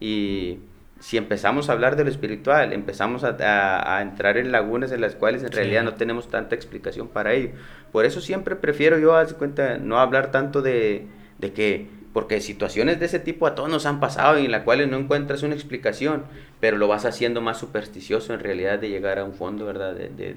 [0.00, 0.58] Y
[1.00, 5.00] si empezamos a hablar de lo espiritual, empezamos a, a- a entrar en lagunas en
[5.00, 5.54] las cuales en Sí.
[5.54, 7.50] realidad no tenemos tanta explicación para ello.
[7.92, 11.06] Por eso siempre prefiero yo, haz de cuenta, no hablar tanto de,
[11.38, 14.62] de que, porque situaciones de ese tipo a todos nos han pasado y en las
[14.64, 16.24] cuales no encuentras una explicación,
[16.58, 19.94] pero lo vas haciendo más supersticioso en realidad de llegar a un fondo, ¿verdad?
[19.94, 20.36] De, de-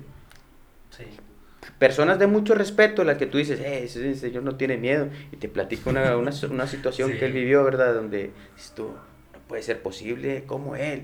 [0.91, 1.05] Sí.
[1.80, 5.38] personas de mucho respeto, las que tú dices, eh, ese señor no tiene miedo, y
[5.38, 7.18] te platico una, una, una situación Sí.
[7.18, 7.93] que él vivió, ¿verdad?
[7.95, 8.91] Donde dices tú,
[9.51, 11.03] puede ser posible, como él.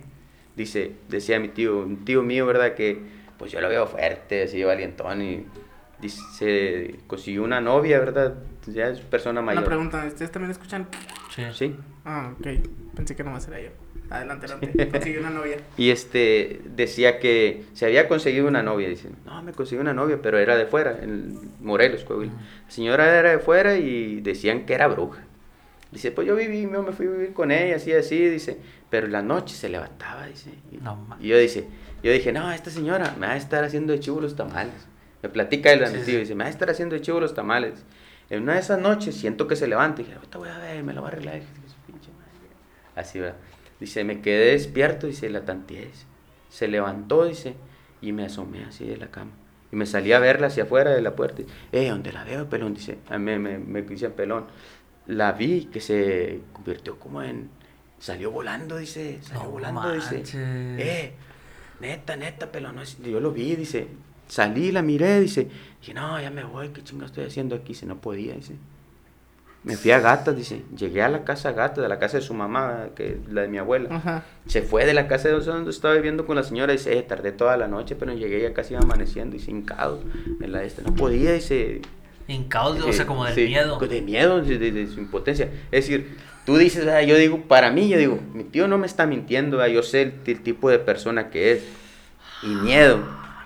[0.55, 2.75] Dice, decía mi tío, un tío mío, ¿verdad?
[2.75, 2.97] Que
[3.37, 5.45] pues yo lo veo fuerte, así valientón, y
[5.99, 8.35] dice, consiguió una novia, ¿verdad?
[8.67, 9.63] Ya es persona mayor.
[9.63, 10.87] Una pregunta, ¿ustedes también escuchan?
[11.35, 11.43] Sí.
[11.51, 11.75] Sí.
[12.05, 12.47] Ah, ok,
[12.95, 13.71] pensé que nomás era yo.
[14.09, 15.57] Adelante, adelante, conseguí una novia.
[15.77, 18.87] Y este decía que se había conseguido una novia.
[18.87, 22.31] Dice, no, me conseguí una novia, pero era de fuera, en Morelos, Coahuila.
[22.31, 25.26] La señora era de fuera y decían que era bruja.
[25.91, 28.57] Dice, pues yo viví, yo me fui a vivir con ella, así, así, dice.
[28.89, 30.51] Pero en la noche se levantaba, dice.
[30.71, 31.65] Y, No ma- y yo dice,
[32.03, 34.73] yo dije, no, esta señora me va a estar haciendo de chivo los tamales.
[35.23, 36.15] Me platica mi Sí, sí.
[36.17, 37.83] dice, me va a estar haciendo de chivo los tamales.
[38.29, 40.83] En una de esas noches siento que se levanta y dije, ahorita voy a ver,
[40.83, 41.41] me la voy a arreglar.
[42.95, 43.33] Así va.
[43.79, 45.89] Dice, me quedé despierto, dice, la tanteé.
[46.49, 47.55] Se levantó, dice,
[48.01, 49.31] y me asomé así de la cama.
[49.71, 51.43] Y me salí a verla hacia afuera de la puerta.
[51.71, 52.73] Eh, ¿dónde la veo, pelón?
[52.73, 54.45] Dice, a mí me, me dice pelón.
[55.07, 57.49] La vi que se convirtió como en.
[57.99, 59.19] Salió volando, dice.
[59.21, 60.15] Salió No volando, dice.
[60.15, 60.35] manches.
[60.35, 61.13] Eh,
[61.79, 62.75] neta, neta, pelón.
[62.75, 63.87] no es- Yo lo vi, dice.
[64.27, 65.47] Salí, la miré, dice.
[65.79, 67.69] Dije, no, ya me voy, ¿qué chingo estoy haciendo aquí?
[67.69, 68.55] Dice, no podía, dice.
[69.63, 70.63] Me fui a Gatas, dice.
[70.77, 73.57] Llegué a la casa Gatas, de la casa de su mamá, que la de mi
[73.57, 73.95] abuela.
[73.95, 74.23] Ajá.
[74.45, 76.71] Se fue de la casa de donde estaba viviendo con la señora.
[76.73, 79.33] Dice, eh, tardé toda la noche, pero llegué ya casi iba amaneciendo.
[79.35, 80.03] Dice, hincado
[80.41, 80.83] en la esta.
[80.83, 81.81] No podía, dice.
[82.27, 83.79] Hincados, o eh, sea, como del sí, miedo.
[83.79, 85.49] De miedo, de, de- de su impotencia.
[85.71, 88.85] Es decir, tú dices, ah, yo digo, para mí, yo digo, mi tío no me
[88.85, 91.63] está mintiendo, ah, yo sé el, tipo de persona que es.
[92.43, 92.99] Y miedo.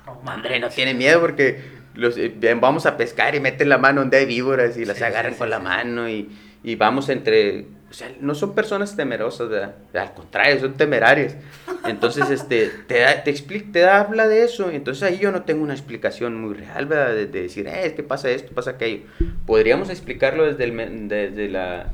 [0.05, 1.61] No Hombre, no tiene miedo porque
[1.95, 5.03] los, eh, vamos a pescar y meten la mano donde hay víboras y las Sí,
[5.03, 6.29] agarran sí, con la mano y,
[6.63, 7.65] y vamos entre...
[7.91, 9.75] O sea, no son personas temerosas, ¿verdad?
[9.93, 11.35] Al contrario, son temerarias.
[11.85, 14.71] Entonces, este, te, da, te, explica, te da, habla de eso.
[14.71, 17.13] Entonces ahí yo no tengo una explicación muy real, ¿verdad?
[17.13, 19.03] De, de decir, eh, es que pasa esto, pasa aquello.
[19.45, 21.91] Podríamos explicarlo desde el desde la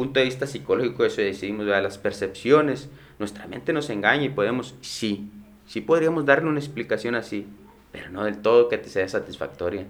[0.00, 1.82] punto de vista psicológico, eso decimos, ¿verdad?
[1.82, 2.88] las percepciones.
[3.18, 5.30] Nuestra mente nos engaña y podemos, sí,
[5.66, 7.46] sí podríamos darle una explicación así,
[7.92, 9.84] pero no del todo que te sea satisfactoria.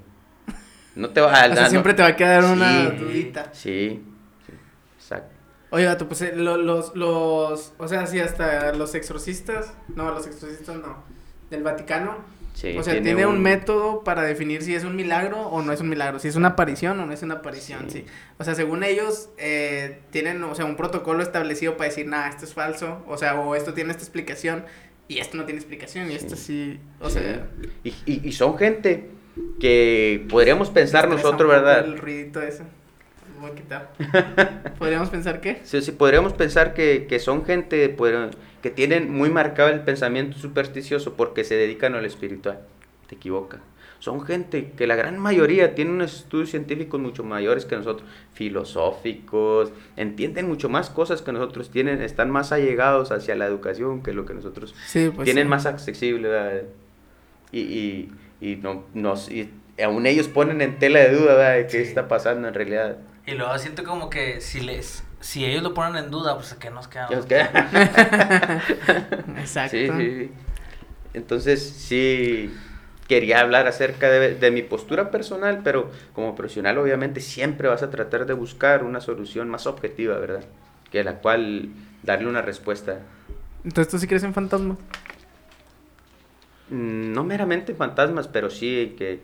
[0.97, 3.51] No te va a O sea, siempre te va a quedar una dudita.
[3.53, 4.03] Sí.
[5.71, 10.27] Oye, vato, pues eh, lo- los, los, o sea, sí, hasta los exorcistas, no, los
[10.27, 10.97] exorcistas no,
[11.51, 12.17] del Vaticano,
[12.53, 13.41] Sí, o sea, tiene, un...
[13.41, 16.49] método para definir si es un milagro o no es un milagro, si es una
[16.49, 18.01] aparición o no es una aparición, sí.
[18.01, 18.07] Sí.
[18.39, 22.45] O sea, según ellos, eh, tienen, o sea, un protocolo establecido para decir, nah, esto
[22.45, 24.65] es falso, o sea, o esto tiene esta explicación
[25.07, 27.21] y esto no tiene explicación y esto sí, o Sí.
[27.21, 27.47] sea...
[27.85, 29.11] Y, y- y son gente
[29.61, 31.85] que podríamos pensar estresa nosotros, un poco ¿verdad?
[31.85, 32.65] El ruidito ese.
[33.41, 33.93] Lo voy a quitar.
[34.79, 35.61] ¿Podríamos pensar qué?
[35.65, 38.15] Sí, sí, podríamos pensar que, que son gente pues,
[38.63, 42.61] que tienen muy marcado el pensamiento supersticioso porque se dedican al espiritual.
[43.09, 43.61] Te equivocas.
[43.99, 49.73] Son gente que la gran mayoría tiene unos estudios científicos mucho mayores que nosotros, filosóficos,
[49.97, 54.25] entienden mucho más cosas que nosotros, tienen, están más allegados hacia la educación que lo
[54.25, 55.49] que nosotros Sí, pues tienen sí.
[55.51, 56.29] más accesible.
[56.29, 56.63] ¿verdad?
[57.53, 59.51] Y, y, y no, nos, y
[59.83, 61.55] aún ellos ponen en tela de duda ¿verdad?
[61.57, 61.89] de qué Sí.
[61.89, 62.97] está pasando en realidad.
[63.31, 66.71] Y luego siento como que si les si ellos lo ponen en duda, pues que
[66.71, 67.15] nos quedamos.
[67.15, 67.51] Nos queda.
[69.39, 69.77] Exacto.
[69.77, 70.31] Sí, sí, sí.
[71.13, 72.53] Entonces, sí,
[73.07, 77.91] quería hablar acerca de, de, mi postura personal, pero como profesional obviamente siempre vas a
[77.91, 80.45] tratar de buscar una solución más objetiva, ¿verdad?
[80.91, 81.69] Que la cual
[82.03, 83.01] darle una respuesta.
[83.63, 84.79] Entonces, ¿tú sí crees en fantasmas?
[86.71, 89.21] Mm, no meramente fantasmas, pero sí que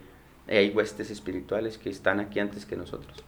[0.47, 3.25] hay huestes espirituales que están aquí antes que nosotros.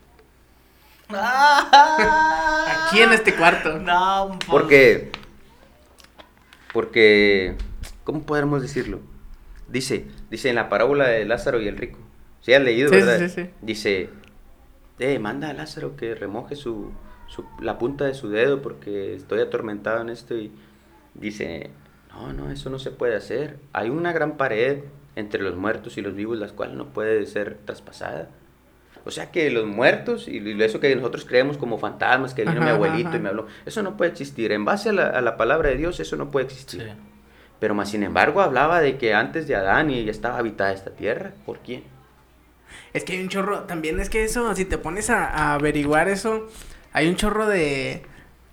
[1.09, 3.79] Aquí en este cuarto.
[3.79, 4.49] No, pues.
[4.49, 5.11] Porque,
[6.73, 7.55] porque,
[8.03, 8.99] ¿cómo podemos decirlo?
[9.67, 11.99] Dice, dice en la parábola de Lázaro y el rico.
[12.41, 13.17] ¿Sí has leído, Sí, verdad?
[13.19, 13.49] sí, sí, sí.
[13.61, 14.09] Dice,
[14.99, 16.91] eh, manda a Lázaro que remoje su,
[17.27, 20.51] su- la punta de su dedo porque estoy atormentado en esto y
[21.15, 21.69] dice,
[22.11, 23.59] no, no, eso no se puede hacer.
[23.73, 24.83] Hay una gran pared
[25.15, 28.29] entre los muertos y los vivos, las cuales no puede ser traspasada.
[29.05, 32.63] O sea que los muertos y eso que nosotros creemos como fantasmas, que vino Ajá,
[32.63, 33.17] mi abuelito ajá.
[33.17, 34.51] y me habló, eso no puede existir.
[34.51, 36.81] En base a la, a la palabra de Dios, eso no puede existir.
[36.81, 36.89] Sí.
[37.59, 40.91] Pero más sin embargo hablaba de que antes de Adán y ya estaba habitada esta
[40.91, 41.33] tierra.
[41.45, 41.83] ¿Por quién?
[42.93, 46.07] Es que hay un chorro, también es que eso, si te pones a, a averiguar
[46.07, 46.47] eso,
[46.93, 48.03] hay un chorro de,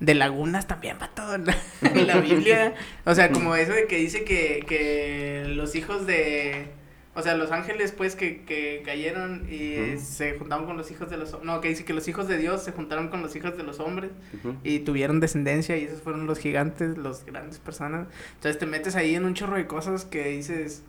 [0.01, 2.75] de lagunas también, vato, en la, en la Biblia.
[3.05, 6.69] O sea, como eso de que dice que, que los hijos de,
[7.17, 11.17] o sea, los ángeles pues que, que cayeron y se juntaron con los hijos de
[11.17, 13.63] los, no, que dice que los hijos de Dios se juntaron con los hijos de
[13.63, 14.11] los hombres
[14.63, 18.07] y tuvieron descendencia y esos fueron los gigantes, los grandes personas.
[18.35, 20.83] Entonces te metes ahí en un chorro de cosas que dices,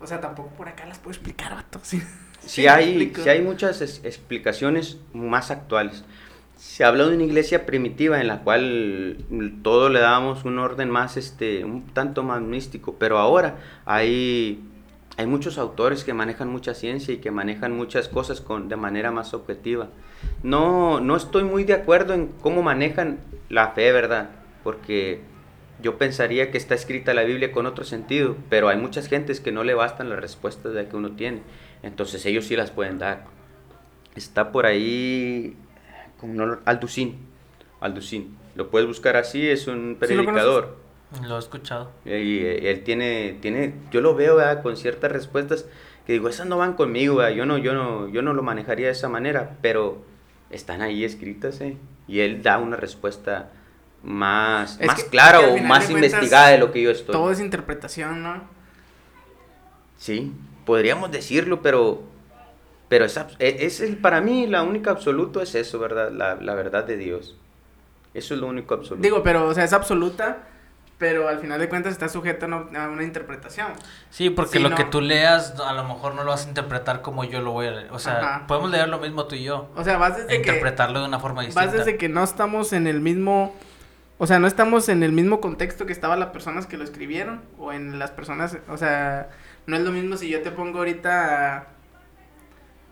[0.00, 1.78] o sea, tampoco por acá las puedo explicar, vato.
[1.84, 2.02] ¿sí?
[2.44, 6.04] Sí hay, sí hay muchas es- explicaciones más actuales.
[6.56, 9.18] Se habló de una iglesia primitiva en la cual
[9.62, 13.56] todo le dábamos un orden más, este, un tanto más místico, pero ahora
[13.86, 14.62] hay,
[15.20, 19.10] hay muchos autores que manejan mucha ciencia y que manejan muchas cosas con, de manera
[19.10, 19.90] más objetiva.
[20.42, 23.18] No, no estoy muy de acuerdo en cómo manejan
[23.50, 24.30] la fe, ¿verdad?
[24.64, 25.20] Porque
[25.82, 29.52] yo pensaría que está escrita la Biblia con otro sentido, pero hay muchas gentes que
[29.52, 31.42] no le bastan las respuestas de que uno tiene.
[31.82, 33.26] Entonces ellos sí las pueden dar.
[34.16, 35.54] Está por ahí
[36.16, 37.18] como no, Alducín.
[37.80, 38.38] Alducín.
[38.54, 40.78] Lo puedes buscar así, es un ¿Sí lo predicador.
[41.26, 41.90] Lo he escuchado.
[42.04, 44.62] y eh, él tiene, tiene, yo lo veo ¿verdad?
[44.62, 45.66] con ciertas respuestas
[46.06, 47.34] que digo, esas no van conmigo, ¿verdad?
[47.36, 49.98] yo no, yo no, yo no lo manejaría de esa manera, pero
[50.50, 51.76] están ahí escritas, ¿eh?
[52.08, 53.50] y él da una respuesta
[54.02, 56.80] más, Es más que- clara es que o más de cuentas, investigada de lo que
[56.82, 57.12] yo estoy.
[57.12, 58.42] Todo es interpretación, ¿no?
[59.96, 60.32] Sí,
[60.64, 62.02] podríamos decirlo, pero,
[62.88, 66.10] pero es, e- es el, para mí la única absoluto es eso, ¿verdad?
[66.12, 67.36] La, la verdad de Dios.
[68.14, 69.02] Eso es lo único absoluto.
[69.02, 70.48] Digo, pero, o sea, es absoluta,
[71.00, 72.48] pero al final de cuentas está sujeta a
[72.88, 73.68] una, interpretación.
[74.10, 74.76] Sí, porque lo no.
[74.76, 77.68] que tú leas a lo mejor no lo vas a interpretar como yo lo voy
[77.68, 77.88] a leer.
[77.90, 78.46] O sea, Ajá.
[78.46, 79.70] podemos leer lo mismo tú y yo.
[79.76, 80.36] O sea, vas E desde que...
[80.36, 81.64] interpretarlo de una forma distinta.
[81.64, 83.56] Vas desde que no estamos en el mismo...
[84.18, 87.40] O sea, no estamos en el mismo contexto que estaban las personas que lo escribieron
[87.58, 88.58] o en las personas...
[88.68, 89.30] O sea,
[89.64, 91.66] no es lo mismo si yo te pongo ahorita...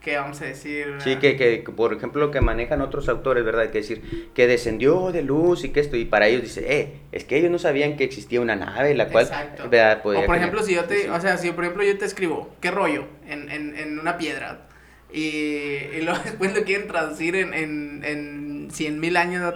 [0.01, 0.95] ¿Qué vamos a decir?
[0.99, 3.71] Sí, que, que, que, por ejemplo, lo que manejan otros autores, ¿verdad?
[3.71, 7.25] Que decir, que descendió de luz y que esto, y para ellos dice, eh, es
[7.25, 9.69] que ellos no sabían que existía una nave, la cual, Exacto.
[9.69, 10.03] ¿verdad?
[10.03, 11.09] Podía o por ejemplo, si yo te, Sí, sí.
[11.09, 13.07] o sea, si por ejemplo yo te escribo, ¿qué rollo?
[13.27, 14.69] En, en, en una piedra.
[15.13, 19.55] Y, y luego después lo quieren traducir en, en, en 100 mil años.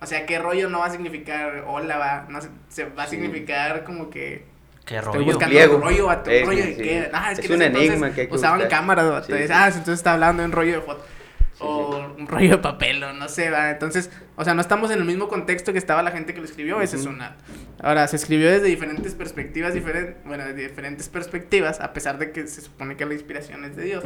[0.00, 2.26] O sea, ¿qué rollo no va a significar hola, va?
[2.28, 3.16] No se va a Sí.
[3.16, 4.44] significar como que...
[4.84, 5.24] Qué Estoy rollo.
[5.24, 5.76] buscando Griego.
[5.76, 6.82] un rollo, vato, un rollo sí, de sí.
[6.82, 7.10] qué.
[7.12, 8.78] Ah, es, que Es un enigma que hay que usaban buscar.
[8.80, 9.26] cámaras, vato.
[9.26, 9.32] Sí.
[9.50, 11.04] Ah, entonces está hablando de un rollo de foto.
[11.60, 13.70] O un rollo de papel, o no sé, va.
[13.70, 16.46] Entonces, o sea, no estamos en el mismo contexto que estaba la gente que lo
[16.46, 17.36] escribió, esa es una.
[17.80, 22.46] Ahora, se escribió desde diferentes perspectivas, diferentes, bueno, de diferentes perspectivas, a pesar de que
[22.46, 24.04] se supone que la inspiración es de Dios.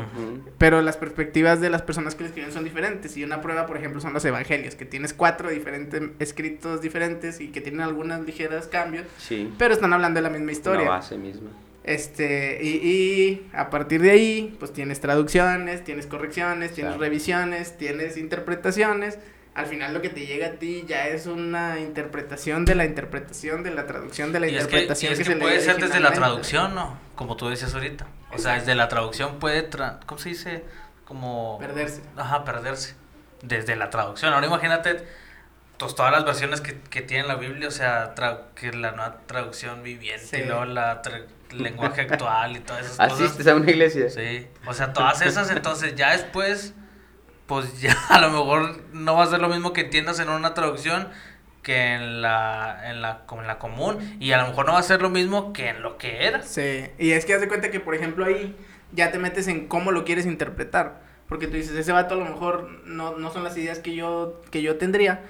[0.59, 3.17] Pero las perspectivas de las personas que lo escriben son diferentes.
[3.17, 7.49] Y una prueba, por ejemplo, son los evangelios, que tienes cuatro diferentes escritos diferentes y
[7.49, 10.83] que tienen algunos ligeros cambios, Sí, pero están hablando de la misma historia.
[10.83, 11.51] una base misma.
[11.85, 17.01] Este, y, y a partir de ahí, pues tienes traducciones, tienes correcciones, tienes Claro.
[17.01, 19.19] revisiones, tienes interpretaciones.
[19.55, 23.63] Al final lo que te llega a ti ya es una interpretación de la interpretación
[23.63, 25.61] de la traducción de la Y es que, y interpretación es que se le puede
[25.61, 26.99] ser desde la traducción, ¿no?
[27.17, 28.07] Como tú decías ahorita.
[28.33, 30.65] O sea, desde la traducción puede, tra- ¿cómo se dice?
[31.07, 31.59] Como...
[31.59, 32.03] Perderse.
[32.17, 32.95] Ajá, perderse.
[33.43, 34.33] Desde la traducción.
[34.35, 34.97] Ahora imagínate
[35.79, 38.15] pues, todas las versiones que, que tiene la Biblia, o sea,
[38.55, 40.37] que la nueva traducción viviente Sí.
[40.37, 43.47] y luego la tra- lenguaje actual y todas esas ¿Asistes cosas.
[43.49, 44.11] a una iglesia?
[44.11, 46.75] Sí, o sea, todas esas, entonces ya después,
[47.47, 50.55] pues ya a lo mejor no va a ser lo mismo que entiendas en una
[50.55, 51.09] traducción
[51.63, 54.79] que en la, en la, como en la común, y a lo mejor no va
[54.79, 56.43] a ser lo mismo que en lo que era.
[56.43, 58.57] Sí, y es que haz de cuenta que, por ejemplo, ahí
[58.93, 61.03] ya te metes en cómo lo quieres interpretar.
[61.29, 64.41] Porque tú dices, ese vato a lo mejor no, no son las ideas que yo,
[64.51, 65.21] que yo tendría,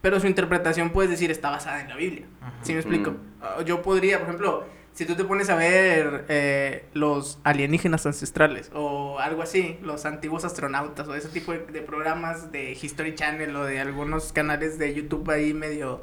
[0.00, 2.26] pero su interpretación puedes decir está basada en la Biblia.
[2.40, 2.50] Ujú.
[2.62, 3.10] ¿Sí me explico?
[3.10, 3.64] Mm.
[3.64, 4.66] Yo podría, por ejemplo,
[4.98, 10.44] si tú te pones a ver eh, los alienígenas ancestrales o algo así, los antiguos
[10.44, 14.92] astronautas o ese tipo de, de programas de History Channel o de algunos canales de
[14.92, 16.02] YouTube ahí medio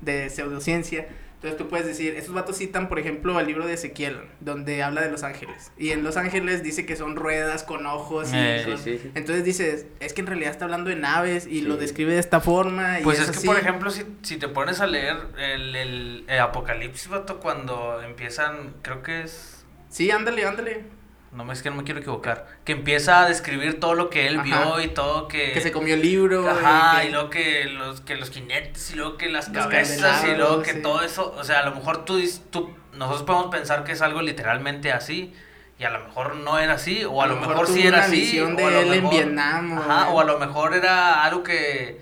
[0.00, 1.06] de pseudociencia,
[1.42, 5.00] entonces tú puedes decir, estos vatos citan, por ejemplo, el libro de Ezequiel, donde habla
[5.00, 5.72] de los ángeles.
[5.76, 8.32] Y en los ángeles dice que son ruedas con ojos.
[8.32, 9.10] Y Eh, sí, sí, sí.
[9.16, 12.40] Entonces dices, es que en realidad está hablando de naves y lo describe de esta
[12.40, 13.00] forma.
[13.00, 13.46] Y Pues es, que, así.
[13.48, 18.74] por ejemplo, si, si te pones a leer el, el, el Apocalipsis, vato, cuando empiezan,
[18.82, 19.64] creo que es...
[19.88, 20.84] Sí, ándale, ándale.
[21.32, 22.46] No me es que no me quiero equivocar.
[22.64, 24.44] Que empieza a describir todo lo que él Ajá.
[24.44, 25.52] vio y todo que...
[25.52, 26.46] Que se comió el libro.
[26.48, 30.24] Ajá, que- y luego que los, que los jinetes, y luego que las Los cabezas,
[30.24, 30.82] y luego que sí.
[30.82, 32.20] todo eso, o sea, a lo mejor tú,
[32.50, 35.32] tú, nosotros podemos pensar que es algo literalmente así,
[35.78, 38.06] y a lo mejor no era así, o a, lo mejor, tuvo sí era una
[38.06, 39.78] así, visión o a lo él en mejor- Vietnam.
[39.78, 41.98] Ajá, o a lo mejor era algo que,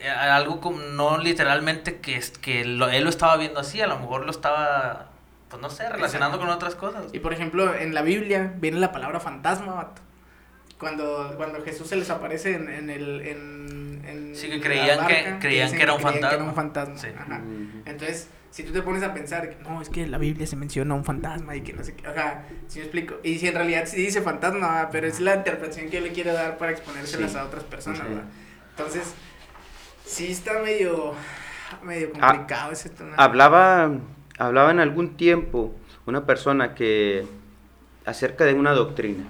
[0.00, 3.98] eh, algo como, no literalmente que, que lo- él lo estaba viendo así, a lo
[3.98, 5.09] mejor lo estaba,
[5.50, 7.04] pues no sé, relacionando con otras cosas.
[7.12, 10.00] Y por ejemplo, en la Biblia viene la palabra fantasma, vato.
[10.78, 13.20] Cuando, cuando Jesús se les aparece en, en el.
[13.26, 16.44] En, en Sí, que la creían que- barca, creían dicen que era un creían fantasma.
[16.48, 16.96] un fantasma.
[16.98, 17.08] Sí.
[17.18, 17.42] Ajá.
[17.44, 17.82] Ujú.
[17.84, 20.56] Entonces, si tú te pones a pensar, que, no, es que en la Biblia se
[20.56, 23.16] menciona un fantasma y que no sé qué, ajá, si me explico.
[23.22, 26.32] Y si en realidad sí dice fantasma, pero es la interpretación que yo le quiero
[26.32, 27.36] dar para exponérselas Sí.
[27.38, 28.14] a otras personas, Sí.
[28.14, 28.22] ¿va?
[28.70, 29.12] Entonces,
[30.06, 31.12] sí está medio,
[31.82, 33.14] medio Ah, complicado ese tema.
[33.16, 33.90] Hablaba,
[34.40, 35.72] hablaba en algún tiempo
[36.06, 37.24] una persona que
[38.04, 39.24] acerca de una doctrina.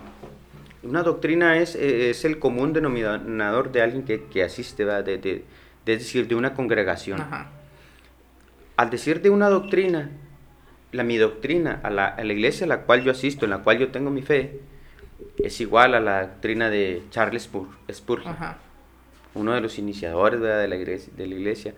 [0.82, 4.84] Una doctrina es, eh, es el común denominador de alguien que, que asiste.
[4.86, 5.44] De, de-
[5.84, 7.20] decir, de una congregación.
[7.20, 7.48] Ajá.
[8.76, 10.10] Al decir de una doctrina,
[10.92, 13.58] la, mi doctrina, a la, a la iglesia a la cual yo asisto, en la
[13.58, 14.60] cual yo tengo mi fe,
[15.38, 18.36] es igual a la doctrina de Charles Spur- Spurgeon
[19.34, 21.74] uno de los iniciadores de, la iglesia, de la iglesia,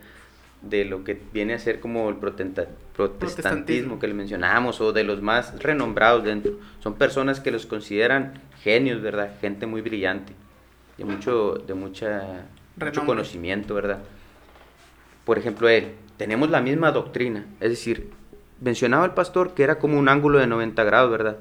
[0.62, 3.98] de lo que viene a ser como el protestantismo Protestantismo.
[3.98, 6.52] que le mencionamos, o de los más renombrados dentro.
[6.80, 9.32] Son personas que los consideran genios, ¿verdad?
[9.40, 10.34] Gente muy brillante,
[10.98, 12.46] de mucho, de mucha,
[12.76, 13.98] mucho conocimiento, ¿verdad?
[15.24, 18.10] Por ejemplo, él, tenemos la misma doctrina, es decir,
[18.60, 21.38] mencionaba el pastor que era como un ángulo de 90 grados, ¿verdad?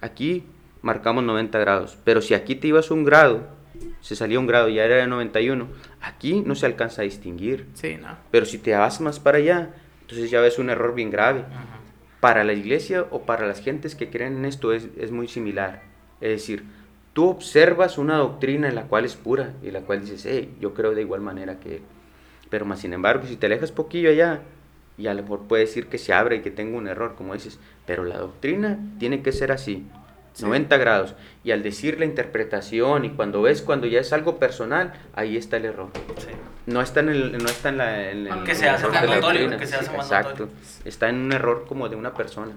[0.00, 0.44] Aquí
[0.82, 3.55] marcamos 90 grados, pero si aquí te ibas un grado,
[4.00, 5.68] se salía un grado, ya era de 91,
[6.00, 8.16] aquí no se alcanza a distinguir, Sí, no.
[8.30, 9.70] pero si te vas más para allá,
[10.02, 11.40] entonces ya ves un error bien grave.
[11.40, 11.78] Ajá.
[12.20, 15.82] Para la iglesia o para las gentes que creen en esto es, es muy similar.
[16.20, 16.64] Es decir,
[17.12, 20.74] tú observas una doctrina en la cual es pura y la cual dices, hey, yo
[20.74, 21.82] creo de igual manera que él.
[22.48, 24.40] Pero más sin embargo, si te alejas poquillo allá,
[24.98, 27.34] y a lo mejor puede decir que se abre y que tengo un error, como
[27.34, 29.86] dices, pero la doctrina tiene que ser así,
[30.36, 30.44] Sí.
[30.44, 31.14] 90 grados.
[31.44, 35.56] Y al decir la interpretación y cuando ves cuando ya es algo personal, ahí está
[35.56, 35.88] el error.
[36.18, 36.28] Sí.
[36.66, 39.94] No está en el, no está en la, en el Que se hace mandatorio, se.
[39.94, 40.48] Exacto.
[40.84, 42.52] Está en un error como de una persona.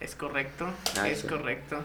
[0.00, 0.66] Es correcto,
[1.00, 1.28] Ah, es sí.
[1.28, 1.76] correcto.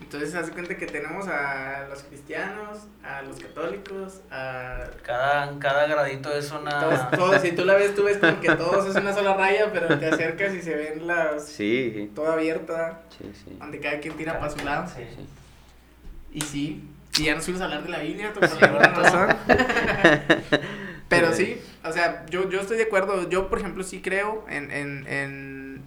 [0.00, 4.84] Entonces, haz de cuenta que tenemos a los cristianos, a los católicos, a...
[5.02, 6.80] Cada, cada gradito es una...
[6.80, 9.70] Todos, todos, si tú la ves, tú ves como que todos es una sola raya,
[9.72, 11.46] pero te acercas y se ven las...
[11.46, 12.10] Sí, sí.
[12.14, 13.56] Toda abierta, Sí, sí.
[13.58, 14.88] donde cada quien tira para su lado.
[14.94, 15.02] Sí.
[15.14, 15.26] sí.
[16.32, 16.88] Y sí,
[17.18, 19.36] y ya nos fuimos a hablar de la Biblia, por alguna razón.
[21.08, 23.28] Pero sí, o sea, yo, yo estoy de acuerdo.
[23.28, 25.82] Yo, por ejemplo, sí creo en, en, en,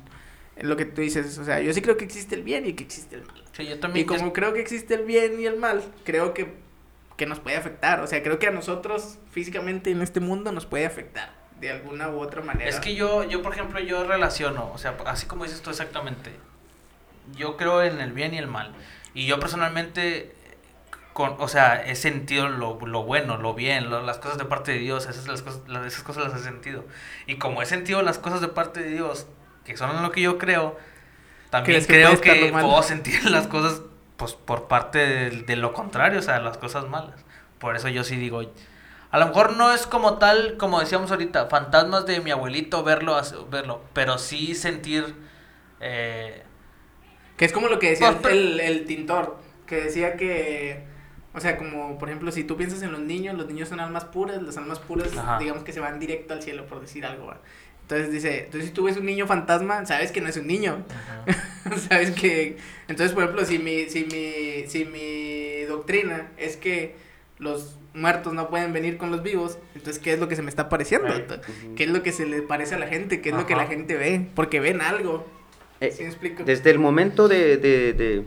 [0.56, 1.38] en lo que tú dices.
[1.38, 3.44] O sea, yo sí creo que existe el bien y que existe el mal.
[3.58, 4.06] Sí, yo Y también...
[4.06, 6.54] como creo que existe el bien y el mal, creo que,
[7.18, 8.00] que nos puede afectar.
[8.02, 12.10] O sea, creo que a nosotros físicamente en este mundo nos puede afectar de alguna
[12.10, 12.70] u otra manera.
[12.70, 16.30] Es que yo, yo, por ejemplo, yo relaciono, o sea, así como dices tú exactamente,
[17.36, 18.74] yo creo en el bien y el mal.
[19.16, 20.36] Y yo personalmente,
[21.14, 24.74] con, o sea, he sentido lo, lo bueno, lo bien, lo- las cosas de parte
[24.74, 26.86] de Dios, esas, las cosas, las- esas cosas las he sentido.
[27.26, 29.26] Y como he sentido las cosas de parte de Dios,
[29.66, 30.78] que son en lo que yo creo,
[31.64, 33.82] también ¿Crees que creo que puedo sentir las cosas
[34.18, 37.24] pues por parte de, de lo contrario, o sea, las cosas malas.
[37.60, 38.42] Por eso yo sí digo,
[39.12, 43.20] a lo mejor no es como tal, como decíamos ahorita, fantasmas de mi abuelito verlo,
[43.50, 45.16] verlo pero sí sentir...
[45.80, 46.44] eh,
[47.38, 49.38] Que es como lo que decía Pues, el, el tintor,
[49.68, 50.84] que decía que,
[51.34, 54.06] o sea, como por ejemplo, si tú piensas en los niños, los niños son almas
[54.06, 55.38] puras, las almas puras, Ajá.
[55.38, 57.28] digamos que se van directo al cielo, por decir algo.
[57.28, 57.40] ¿va?
[57.88, 60.84] Entonces dice, entonces si tú ves un niño fantasma, sabes que no es un niño,
[61.90, 62.58] sabes que,
[62.90, 66.96] entonces por ejemplo, si mi, si mi, si mi doctrina es que
[67.40, 70.50] los muertos no pueden venir con los vivos, entonces ¿qué es lo que se me
[70.50, 71.08] está pareciendo?
[71.78, 73.22] ¿Qué es lo que se le parece a la gente?
[73.22, 74.28] ¿Qué es lo que la gente ve?
[74.36, 75.26] Porque ven algo.
[75.80, 76.44] Eh, ¿Sí me explico?
[76.44, 78.24] Desde el momento de, de, de,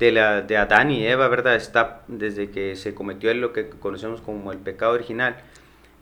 [0.00, 1.54] de la, de Adán y Eva, ¿verdad?
[1.54, 5.36] Está, desde que se cometió lo que conocemos como el pecado original,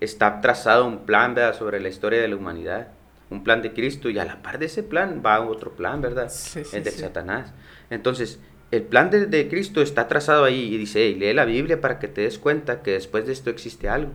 [0.05, 1.57] está trazado un plan, ¿verdad?
[1.57, 2.89] Sobre la historia de la humanidad.
[3.31, 6.29] un plan de Cristo y a la par de ese plan va otro plan, ¿verdad?
[6.31, 7.01] Sí, sí, el de sí.
[7.01, 7.53] Satanás.
[7.91, 8.39] Entonces,
[8.71, 11.99] el plan de, de Cristo está trazado ahí y dice, "Hey, lee la Biblia para
[11.99, 14.13] que te des cuenta que después de esto existe algo.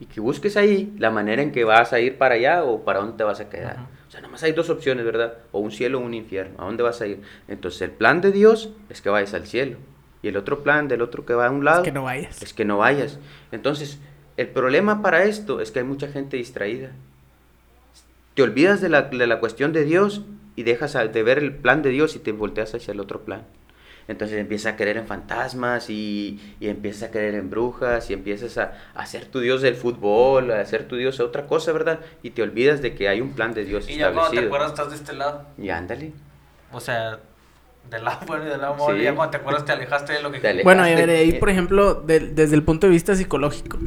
[0.00, 3.00] Y que busques ahí la manera en que vas a ir para allá o para
[3.00, 3.72] dónde te vas a quedar.
[3.76, 3.88] Ajá.
[4.06, 5.34] O sea, nada más hay dos opciones, ¿verdad?
[5.50, 6.54] O un cielo o un infierno.
[6.60, 7.22] ¿A dónde vas a ir?
[7.48, 9.78] Entonces, el plan de Dios es que vayas al cielo.
[10.22, 12.42] Y el otro plan del otro que va a un lado que no vayas.
[12.42, 13.18] es que no vayas.
[13.52, 13.98] Entonces,
[14.36, 16.90] el problema para esto es que hay mucha gente distraída.
[18.34, 20.22] Te olvidas de la, de la cuestión de Dios
[20.56, 23.44] y dejas de ver el plan de Dios y te volteas hacia el otro plan.
[24.06, 28.58] Entonces empiezas a creer en fantasmas y, y empiezas a creer en brujas y empiezas
[28.58, 32.00] a, a ser tu Dios del fútbol, a ser tu Dios de otra cosa, ¿verdad?
[32.22, 34.46] Y te olvidas de que hay un plan de Dios Y ya cuando te establecido.
[34.46, 35.46] acuerdas estás de este lado.
[35.56, 36.12] Y ándale.
[36.70, 37.18] O sea,
[37.88, 38.94] del lado bueno y del lado malo.
[38.94, 39.00] Sí.
[39.00, 41.48] Y ya cuando te acuerdas te alejaste de lo que Te Bueno, y ahí, por
[41.48, 43.78] ejemplo, desde el punto de vista psicológico,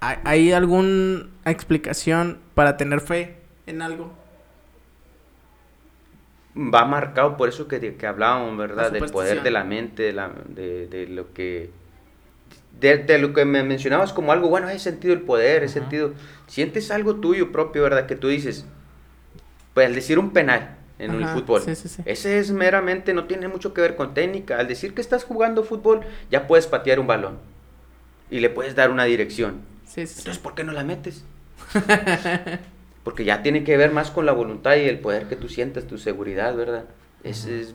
[0.00, 3.36] ¿hay, alguna explicación para tener fe
[3.66, 4.12] en algo?
[6.56, 8.90] va marcado por eso que, de- que hablábamos, ¿verdad?
[8.92, 11.70] Del poder de la mente, de, la- de, de lo que...
[12.80, 16.12] De, lo que me mencionabas como algo, bueno, he sentido el poder, he sentido...
[16.46, 18.06] Sientes algo tuyo propio, ¿verdad?
[18.06, 18.66] Que tú dices,
[19.74, 22.02] pues al decir un penal en el Ajá, fútbol, sí, sí, sí.
[22.06, 24.58] ese es meramente, no tiene mucho que ver con técnica.
[24.58, 27.38] Al decir que estás jugando fútbol, ya puedes patear un balón
[28.30, 29.60] y le puedes dar una dirección.
[29.86, 30.18] Sí, sí, sí.
[30.20, 31.24] Entonces, ¿por qué no la metes?
[33.04, 35.86] Porque ya tiene que ver más con la voluntad y el poder que tú sientas,
[35.86, 36.84] tu seguridad, ¿verdad?
[37.22, 37.74] Es, es-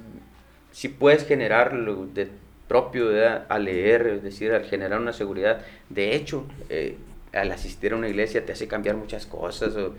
[0.71, 2.29] si puedes generarlo de
[2.67, 3.45] propio ¿verdad?
[3.49, 5.61] al leer, es decir, al generar una seguridad.
[5.89, 6.97] De hecho, eh,
[7.33, 9.75] al asistir a una iglesia te hace cambiar muchas cosas.
[9.75, 9.95] o-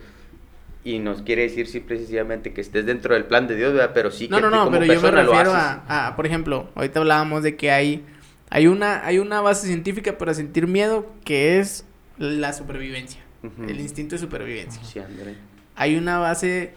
[0.85, 3.93] y nos quiere decir simple y sencillamente que estés dentro del plan de Dios, ¿verdad?
[3.95, 5.83] Pero sí No, que no, no, como pero yo me persona lo refiero haces.
[5.89, 8.05] a, a, por ejemplo, ahorita hablábamos de que hay,
[8.51, 11.85] hay, una, hay una base científica para sentir miedo que es
[12.31, 13.20] la supervivencia,
[13.66, 14.83] el instinto de supervivencia.
[14.85, 15.37] Sí, ándale.
[15.75, 16.75] Hay una base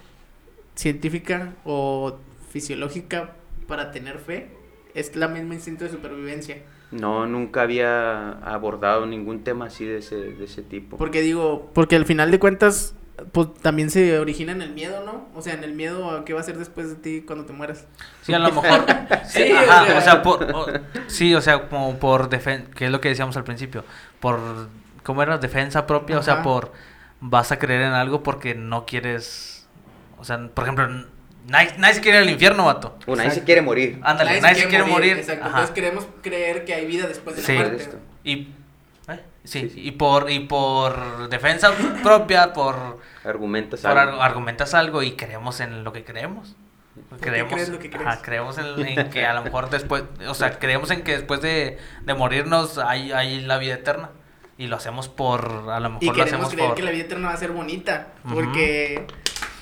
[0.76, 2.18] científica o
[2.52, 3.32] fisiológica
[3.68, 4.50] para tener fe,
[4.94, 6.58] es la misma instinto de supervivencia.
[6.92, 10.98] No, nunca había abordado ningún tema así de ese, de ese tipo.
[10.98, 12.96] Porque digo, porque al final de cuentas,
[13.32, 15.28] pues también se origina en el miedo, ¿no?
[15.36, 17.54] O sea, en el miedo a qué va a ser después de ti cuando te
[17.54, 17.86] mueras.
[18.22, 18.86] Sí, a lo mejor.
[19.28, 20.68] sí, Sí, ajá, o sea- o sea, por, o-
[21.08, 23.84] sí, o sea, como por defensa, que es lo que decíamos al principio,
[24.20, 24.40] por,
[25.06, 25.38] ¿cómo era?
[25.38, 26.74] Defensa propia, o sea, por,
[27.22, 29.68] vas a creer en algo porque no quieres,
[30.18, 30.88] o sea, por ejemplo,
[31.48, 32.98] nadie, nadie se quiere ir al infierno, vato.
[33.08, 33.46] Bueno, ahí se Exacto.
[33.46, 34.00] quiere morir.
[34.04, 35.18] Ándale, nadie, se quiere morir.
[35.18, 35.42] Exacto.
[35.46, 35.50] Ajá.
[35.60, 37.54] Entonces queremos creer que hay vida después de Sí.
[37.54, 37.84] la muerte.
[37.84, 37.98] esto.
[38.24, 38.34] Y,
[39.08, 39.24] ¿eh?
[39.44, 39.82] sí, Sí, sí.
[39.88, 41.72] y por, y por defensa
[42.04, 44.22] propia, por, Argumentas por algo.
[44.22, 46.56] ar- argumentas algo y creemos en lo que creemos.
[47.10, 48.08] ¿Por qué Creemos, crees lo que crees?
[48.08, 51.42] ajá, creemos en, en que a lo mejor después, o sea, creemos en que después
[51.42, 54.12] de, de morirnos hay, hay la vida eterna.
[54.58, 56.76] Y lo hacemos por, a lo Y mejor lo queremos hacemos creer por...
[56.78, 58.14] que la vida eterna va a ser bonita.
[58.24, 58.36] Ujú.
[58.36, 59.06] Porque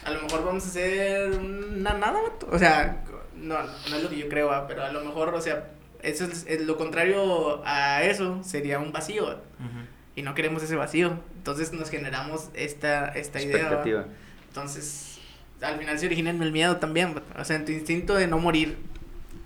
[0.06, 2.20] a lo mejor vamos a hacer una nada.
[2.52, 3.04] O sea,
[3.36, 3.58] no,
[3.90, 4.68] no es lo que yo creo, ¿va?
[4.68, 5.72] pero a lo mejor, o sea,
[6.02, 9.26] eso es, es lo contrario a eso sería un vacío.
[9.26, 9.34] ¿va?
[9.34, 9.88] Ujú.
[10.16, 11.18] Y no queremos ese vacío.
[11.38, 13.56] Entonces nos generamos esta, esta idea.
[13.56, 13.62] ¿va?
[13.62, 14.06] expectativa.
[14.50, 15.20] Entonces,
[15.62, 17.16] al final se origina en el miedo también.
[17.16, 17.42] ¿va?
[17.42, 18.78] O sea, en tu instinto de no morir.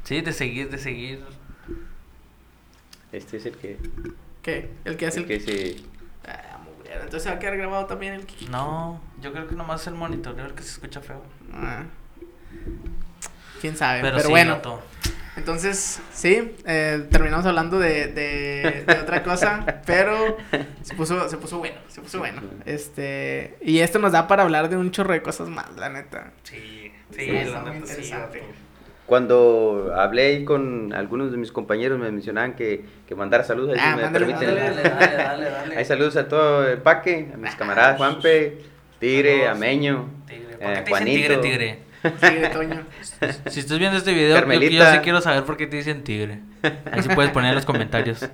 [0.03, 1.23] Sí, de seguir, de seguir.
[3.11, 3.77] Este es el que,
[4.47, 4.69] ¿Qué?
[4.85, 5.29] El que hace el el.
[5.29, 5.75] que se...
[6.25, 6.57] Ah.
[6.85, 8.25] Entonces se va a quedar grabado también el.
[8.49, 11.21] No, yo creo que nomás el monitoreo el que se escucha feo.
[11.51, 11.83] Ah.
[13.59, 13.99] Quién sabe.
[13.99, 14.61] Pero, Pero, sí, bueno.
[15.35, 20.37] Entonces, sí, eh, terminamos hablando de, de, de otra cosa, pero
[20.81, 22.41] se puso, se puso bueno, se puso bueno.
[22.65, 26.31] Este, y esto nos da para hablar de un chorro de cosas más, la neta.
[26.43, 28.13] Sí, Sí, sí, la neta sí.
[29.07, 33.77] Cuando hablé con algunos de mis compañeros me mencionaban que, que mandara saludos.
[33.77, 34.55] ahí Ah, si me mándale, permiten.
[34.55, 35.77] Dale, dale, dale, dale.
[35.77, 38.57] Hay saludos a todo el paque, a mis camaradas Juanpe,
[38.99, 39.55] Tigre, Saludos.
[39.55, 40.57] Ameño, Tigre.
[40.57, 41.39] ¿Por eh, qué te dicen Juanito.
[41.41, 41.79] tigre,
[42.21, 42.49] tigre?
[42.53, 42.85] Toño.
[43.49, 46.41] Si estás viendo este video, yo, sí quiero saber por qué te dicen tigre.
[46.91, 48.29] Ahí sí puedes poner en los comentarios.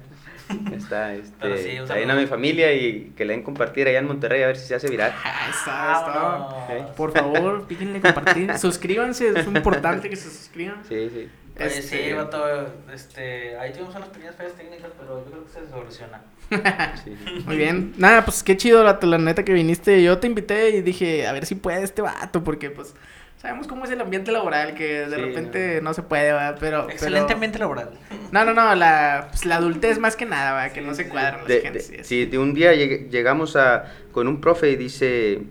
[0.75, 2.11] Está, este, sí, saludo.
[2.13, 4.75] a mi familia y que le den compartir allá en Monterrey a ver si se
[4.75, 5.13] hace viral.
[5.23, 6.95] Ahí está, está.
[6.95, 8.57] Por favor, píquenle compartir.
[8.57, 10.81] Suscríbanse, es importante que se suscriban.
[10.87, 11.29] Sí, sí.
[11.55, 12.43] Oye, Este, sí, vato,
[12.91, 16.21] este, ahí tuvimos unas pequeñas fallas técnicas, pero yo creo que se soluciona.
[17.03, 17.15] sí.
[17.45, 17.93] Muy bien.
[17.97, 20.01] Nada, pues qué chido, vato, la neta que viniste.
[20.01, 22.95] Yo te invité y dije, a ver si puede este vato, porque pues
[23.43, 25.93] sabemos cómo es el ambiente laboral, que de Sí, repente no.
[25.93, 26.55] se puede, ¿verdad?
[26.61, 27.89] Pero, Excelente pero- ambiente laboral.
[28.31, 30.69] No, no, no, la, pues, la adultez más que nada, ¿va?
[30.69, 31.97] Que Sí, no se cuadran las De, de, así.
[32.03, 35.41] sí, de un día llegamos a, con un profe y dice,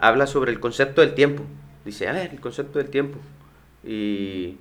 [0.00, 1.42] habla sobre el concepto del tiempo.
[1.84, 3.18] Dice, a ver, el concepto del tiempo.
[3.84, 4.56] Y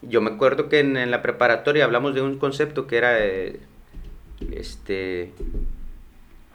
[0.00, 3.60] yo me acuerdo que en, en la preparatoria hablamos de un concepto que era, eh,
[4.52, 5.32] este,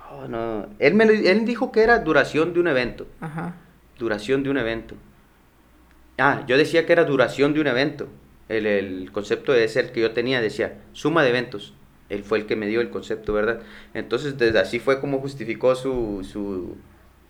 [0.10, 0.66] Oh, no.
[0.80, 3.06] Él, me, él dijo que era duración de un evento.
[3.22, 3.54] Ajá.
[4.00, 4.96] Duración de un evento.
[6.18, 8.08] Ah, yo decía que era duración de un evento.
[8.50, 11.74] El, el concepto de el que yo tenía decía suma de eventos.
[12.10, 13.62] Él fue el que me dio el concepto, ¿verdad?
[13.94, 16.24] Entonces, desde así fue como justificó su.
[16.24, 16.78] su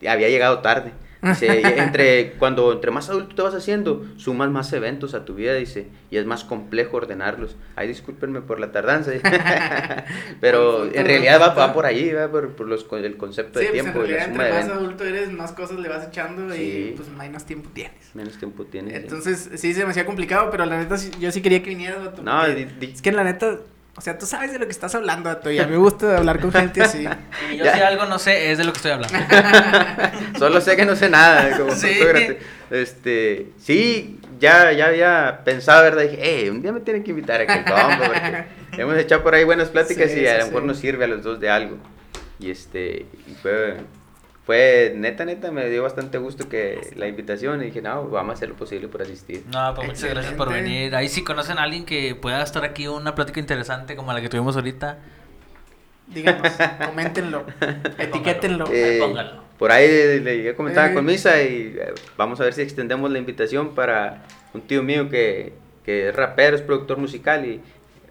[0.07, 0.93] había llegado tarde.
[1.29, 5.53] Dice, entre, cuando entre más adulto te vas haciendo, sumas más eventos a tu vida,
[5.55, 7.55] dice, y es más complejo ordenarlos.
[7.75, 9.11] Ay, discúlpenme por la tardanza.
[10.41, 13.71] Pero en realidad va, va por ahí, va por, por los, el concepto Sí, de
[13.71, 14.77] pues tiempo en y la realidad suma de entre más eventos.
[14.83, 16.61] adulto eres, más cosas le vas echando Sí.
[16.61, 18.15] y pues menos tiempo tienes.
[18.15, 18.93] Menos tiempo tienes.
[18.95, 21.97] Entonces, sí, se me hacía complicado, pero la neta, yo sí quería que vinieras.
[22.21, 23.57] No, di- di- Es que la neta,
[23.97, 26.17] o sea, tú sabes de lo que estás hablando, vato, y a mí me gusta
[26.17, 27.05] hablar con gente así.
[27.51, 27.73] Y yo Ya.
[27.75, 29.17] si algo no sé, es de lo que estoy hablando.
[30.39, 31.97] Solo sé que no sé nada, como Sí.
[32.69, 36.03] Este, sí, ya, ya había pensado, ¿verdad?
[36.03, 37.99] Dije, eh, un día me tienen que invitar a compa,
[38.71, 40.67] porque hemos echado por ahí buenas pláticas Sí, y a sí, lo mejor sí.
[40.67, 41.77] nos sirve a los dos de algo.
[42.39, 43.77] Y este, y fue,
[44.47, 48.33] fue, neta, neta, me dio bastante gusto que la invitación y dije, no, vamos a
[48.37, 49.43] hacer lo posible por asistir.
[49.53, 50.95] No, pues muchas gracias por venir.
[50.95, 54.29] Ahí si conocen a alguien que pueda estar aquí una plática interesante como la que
[54.29, 54.97] tuvimos ahorita.
[56.07, 56.53] Díganos,
[56.85, 57.45] coméntenlo,
[57.97, 58.65] etiquétenlo.
[58.71, 59.43] Eh, póngalo.
[59.59, 60.93] por ahí le, le llegué a comentar Eh.
[60.93, 64.23] con Misa y eh, vamos a ver si extendemos la invitación para
[64.53, 65.51] un tío mío que,
[65.83, 67.61] que es rapero, es productor musical y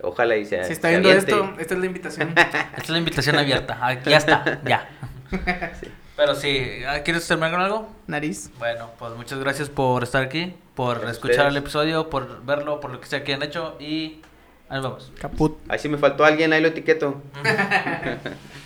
[0.02, 2.28] ojalá y se Si está se viendo esto, esta es la invitación.
[2.36, 3.78] Esta es la invitación abierta.
[3.80, 4.86] Ah, ya está, ya.
[6.16, 7.88] Pero sí, ah, ¿quieres terminar con algo?
[8.06, 8.50] Nariz.
[8.58, 12.90] Bueno, pues muchas gracias por estar aquí, por Gracias escuchar el episodio, por verlo, por
[12.90, 14.22] lo que sea que han hecho y
[14.68, 15.12] ahí nos vemos.
[15.20, 15.58] Caput.
[15.68, 17.20] Ahí si me faltó alguien, ahí lo etiqueto.